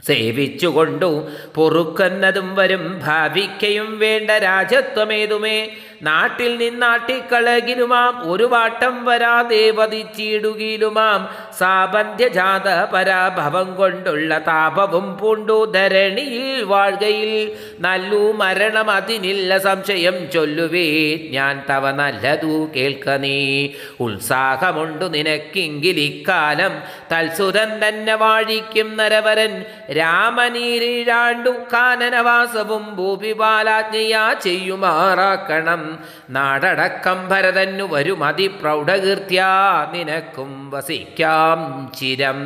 സേവിച്ചുകൊണ്ടു 0.08 1.30
പൊറുക്കുന്നതും 1.56 2.56
വരും 2.56 3.02
ഭാവിക്കയും 3.06 3.99
വേണ്ട 3.99 4.32
രാജത്വമേതുമേ. 4.32 5.69
നാട്ടിൽ 6.04 6.58
നിന്നാട്ടിക്കളകിലുമാം 6.58 8.32
ഒരു 8.32 8.44
വാട്ടം 8.44 9.06
വരാതെ 9.06 9.72
വധിച്ചിടുകിലുമാം 9.72 11.30
സാബന്ധ്യജാത 11.58 12.84
പരാഭവം 12.94 13.76
കൊണ്ടുള്ള 13.76 14.38
താപവും 14.38 15.18
പൂണ്ടു 15.18 15.72
ധരണിയിൽ 15.72 16.63
വാഴ്കയിൽ. 16.63 17.56
നല്ലു 17.80 18.32
മരണം 18.32 18.92
അതിനില്ല 18.92 19.58
സംശയം 19.58 20.32
ചൊല്ലുവേ 20.32 21.20
ഞാൻ 21.32 21.63
തവ 21.70 21.92
നല്ലതു 21.92 22.70
കേൾക്ക 22.76 23.10
നീ. 23.10 23.70
ഉത്സാഹമുണ്ടു 24.00 25.06
നിനക്കിങ്കിലിക്കാലം 25.06 26.82
തൽസുരൻ 27.12 27.88
തന്നെ 27.88 28.16
വാഴിക്കും 28.16 28.98
നരവരൻ. 28.98 29.66
രാമനീരിഴാണ്ടു 29.92 31.50
കാനനവാസവും 31.50 32.96
ഭൂപിപാലാജ്ഞയാ 32.96 34.34
ചെയ്യുമാറാക്കണം. 34.34 35.92
നാടടക്കം 36.29 37.29
ഭരതന്നു 37.29 37.84
വരും 37.84 38.23
അതിപ്രൗഢകീർത്തിയാ 38.23 39.51
നിനക്കും 39.93 40.71
വസിക്കാം 40.71 41.91
ചിരം. 41.99 42.39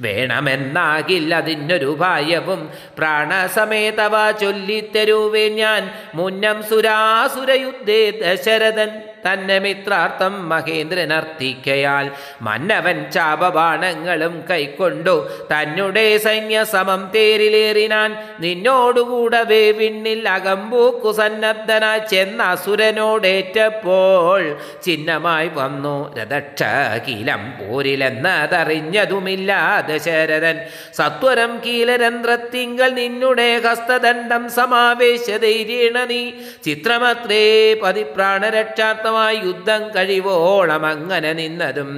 വേണമെന്നാകിൽ 0.00 1.34
അതിനൊരു 1.34 1.96
ഭയവും 2.00 2.70
പ്രാണസമേതവ 2.98 4.30
ചൊല്ലിത്തരുവേ 4.30 5.48
ഞാൻ 5.48 5.90
മുന്നം 6.14 6.62
സുരാസുരയുദ്ധേ 6.62 8.10
ദശരഥൻ. 8.10 8.90
തന്നെ 9.24 9.58
മിത്രാർത്ഥം 9.58 10.48
മഹേന്ദ്രനർത്ഥിക്കയാൽ 10.48 12.06
മന്നവൻ 12.42 13.10
ചാപബാണങ്ങളും 13.10 14.44
കൈക്കൊണ്ടു 14.50 15.14
തന്നെ 15.52 16.06
സൈന്യസമം 16.24 17.10
തേരിലേറിനാൻ 17.14 18.10
നിന്നോടുകൂടവേ 18.40 19.70
വിണ്ണിൽ 19.72 20.28
അകമ്പൂക്കു 20.28 21.12
സന്നദ്ധന 21.12 21.84
ചെന്ന 22.10 22.42
അസുരനോടേറ്റപ്പോൾ 22.52 24.42
ചിഹ്നമായി 24.82 25.50
വന്നു 25.54 25.94
രഥക്ഷകീലം 26.18 27.42
പോരിലെന്നതറിഞ്ഞതുമില്ല 27.58 29.50
ദശരഥൻ 29.88 30.56
സത്വരം 30.94 31.52
കീലരന്ധ്രത്തിങ്കൽ 31.66 32.90
നിന്നുടെ 32.94 33.60
ഹസ്തദണ്ഡം 33.66 34.44
സമാവേശ 34.50 35.26
ധൈര്യണ 35.42 36.04
നീ. 36.04 36.22
ചിത്രമത്രേ 36.64 37.42
പതിപ്രാണരക്ഷാർത്ഥമായി 39.14 39.38
യുദ്ധം 39.46 39.82
കഴിവോളം 39.96 40.86
അങ്ങനെ 40.86 41.32
നിന്നതും 41.32 41.90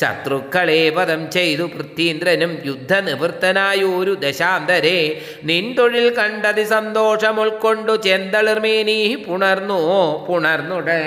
ശത്രുക്കളെ 0.00 0.80
വധം 0.96 1.30
ചെയ്തു 1.30 1.62
പൃഥ്വീന്ദ്രനും 1.62 2.52
യുദ്ധനിവൃത്തനായ 2.66 3.80
ഒരു 4.00 4.12
ദശാന്തരെ. 4.24 4.98
നിൻതൊഴിൽ 5.44 6.06
കണ്ടതി 6.18 6.64
സന്തോഷം 6.74 7.40
ഉൾക്കൊണ്ടു 7.40 7.94
ചെന്തളിർമേനി 8.06 8.98
പുണർന്നു 9.28 9.80
പുണർന്നുടേ. 10.28 11.00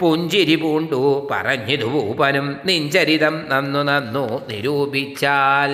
പുഞ്ചിരി 0.00 0.56
പൂണ്ടു 0.56 1.00
പറഞ്ഞിതു 1.30 1.90
നിഞ്ചരിതം 2.64 3.34
നന്നു 3.48 3.82
നന്നു 3.90 4.24
നിരൂപിച്ചാൽ. 4.48 5.70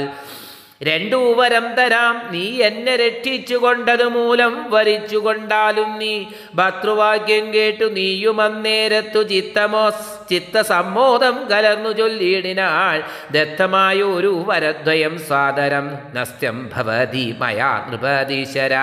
രണ്ടു 0.82 1.34
വരം 1.36 1.74
തരാം. 1.74 2.22
നീ 2.30 2.62
എന്നെ 2.62 2.96
രക്ഷിച്ചു 2.96 3.54
കൊണ്ടതു 3.54 4.04
മൂലം 4.04 4.70
വരിച്ചുകൊണ്ടാലും 4.70 5.98
നീ 5.98 6.24
ഭർത്തൃവാക്യം 6.54 7.54
കേട്ടു. 7.54 7.84
നീയും 7.84 8.40
അന്നേരത്തു 8.40 9.22
ചിത്തമോ 9.22 9.90
ചിത്തസമ്മോദം 10.30 11.48
കലർന്നു 11.52 11.90
ചൊല്ലിയിടിനാൾ. 11.90 13.02
ദത്തമായ 13.32 14.02
ഒരു 14.02 14.44
വരദ്വയം 14.46 15.18
സാദരം. 15.18 15.98
നസ്ത്യം 16.14 16.70
ഭവതി 16.74 17.34
മയാ 17.38 17.86
നൃപതീശ്വര 17.88 18.74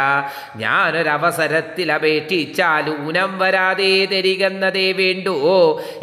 ഞാനൊരവസരത്തിൽ 0.55 1.91
അപേക്ഷിച്ചാൽ 1.91 3.07
ഊനം 3.07 3.39
വരാതെ 3.39 4.05
തരികന്നതേ 4.05 4.91
വേണ്ടു. 4.91 5.35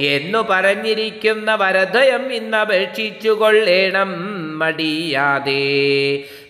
എന്നു 0.00 0.38
പറഞ്ഞിരിക്കുന്ന 0.50 1.54
വരദ്വയം 1.54 2.33
ഇന്നപേക്ഷിച്ചു 2.33 3.28
കൊള്ളേണം 3.28 4.11
മടിയാതെ. 4.59 5.84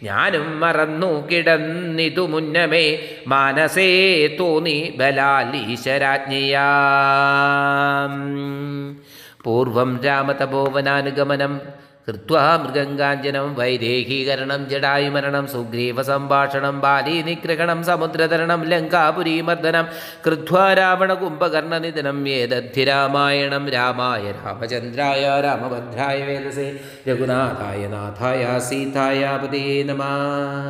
ഞാനും 0.02 0.60
മറന്നു 0.60 1.28
കിടന്നിതു 1.28 2.20
മുന്നമേ 2.20 2.98
മാനസേ 3.26 3.88
തോന്നി 4.40 4.94
ബലാലീശരാജ്ഞയാ. 4.96 6.68
പൂർവം 9.44 10.00
രാമതപോവനാനുഗമനം 10.04 11.60
कृत्वा 12.06 12.40
मृगङ्गाञ्जनं 12.62 13.46
वैदेहीकरणं 13.58 14.62
जडायुमरणं 14.70 15.46
सुग्रीवसम्भाषणं 15.52 16.76
बालीनिग्रहणं 16.84 17.80
समुद्रतरणं 17.88 18.64
लङ्कापुरीमर्दनं 18.72 19.86
कृत्वा 20.24 20.64
रावणकुम्भकर्णनिधनं 20.80 22.18
येदद्धि 22.32 22.84
रामायणं 22.90 23.68
रामाय 23.76 24.26
रामचन्द्राय 24.40 25.24
रामभद्राय 25.46 26.20
वेदसे 26.28 26.66
रघुनाथाय 27.08 27.86
नाथाय 27.94 28.44
सीतायापदे 28.68 29.64
नमः 29.90 30.68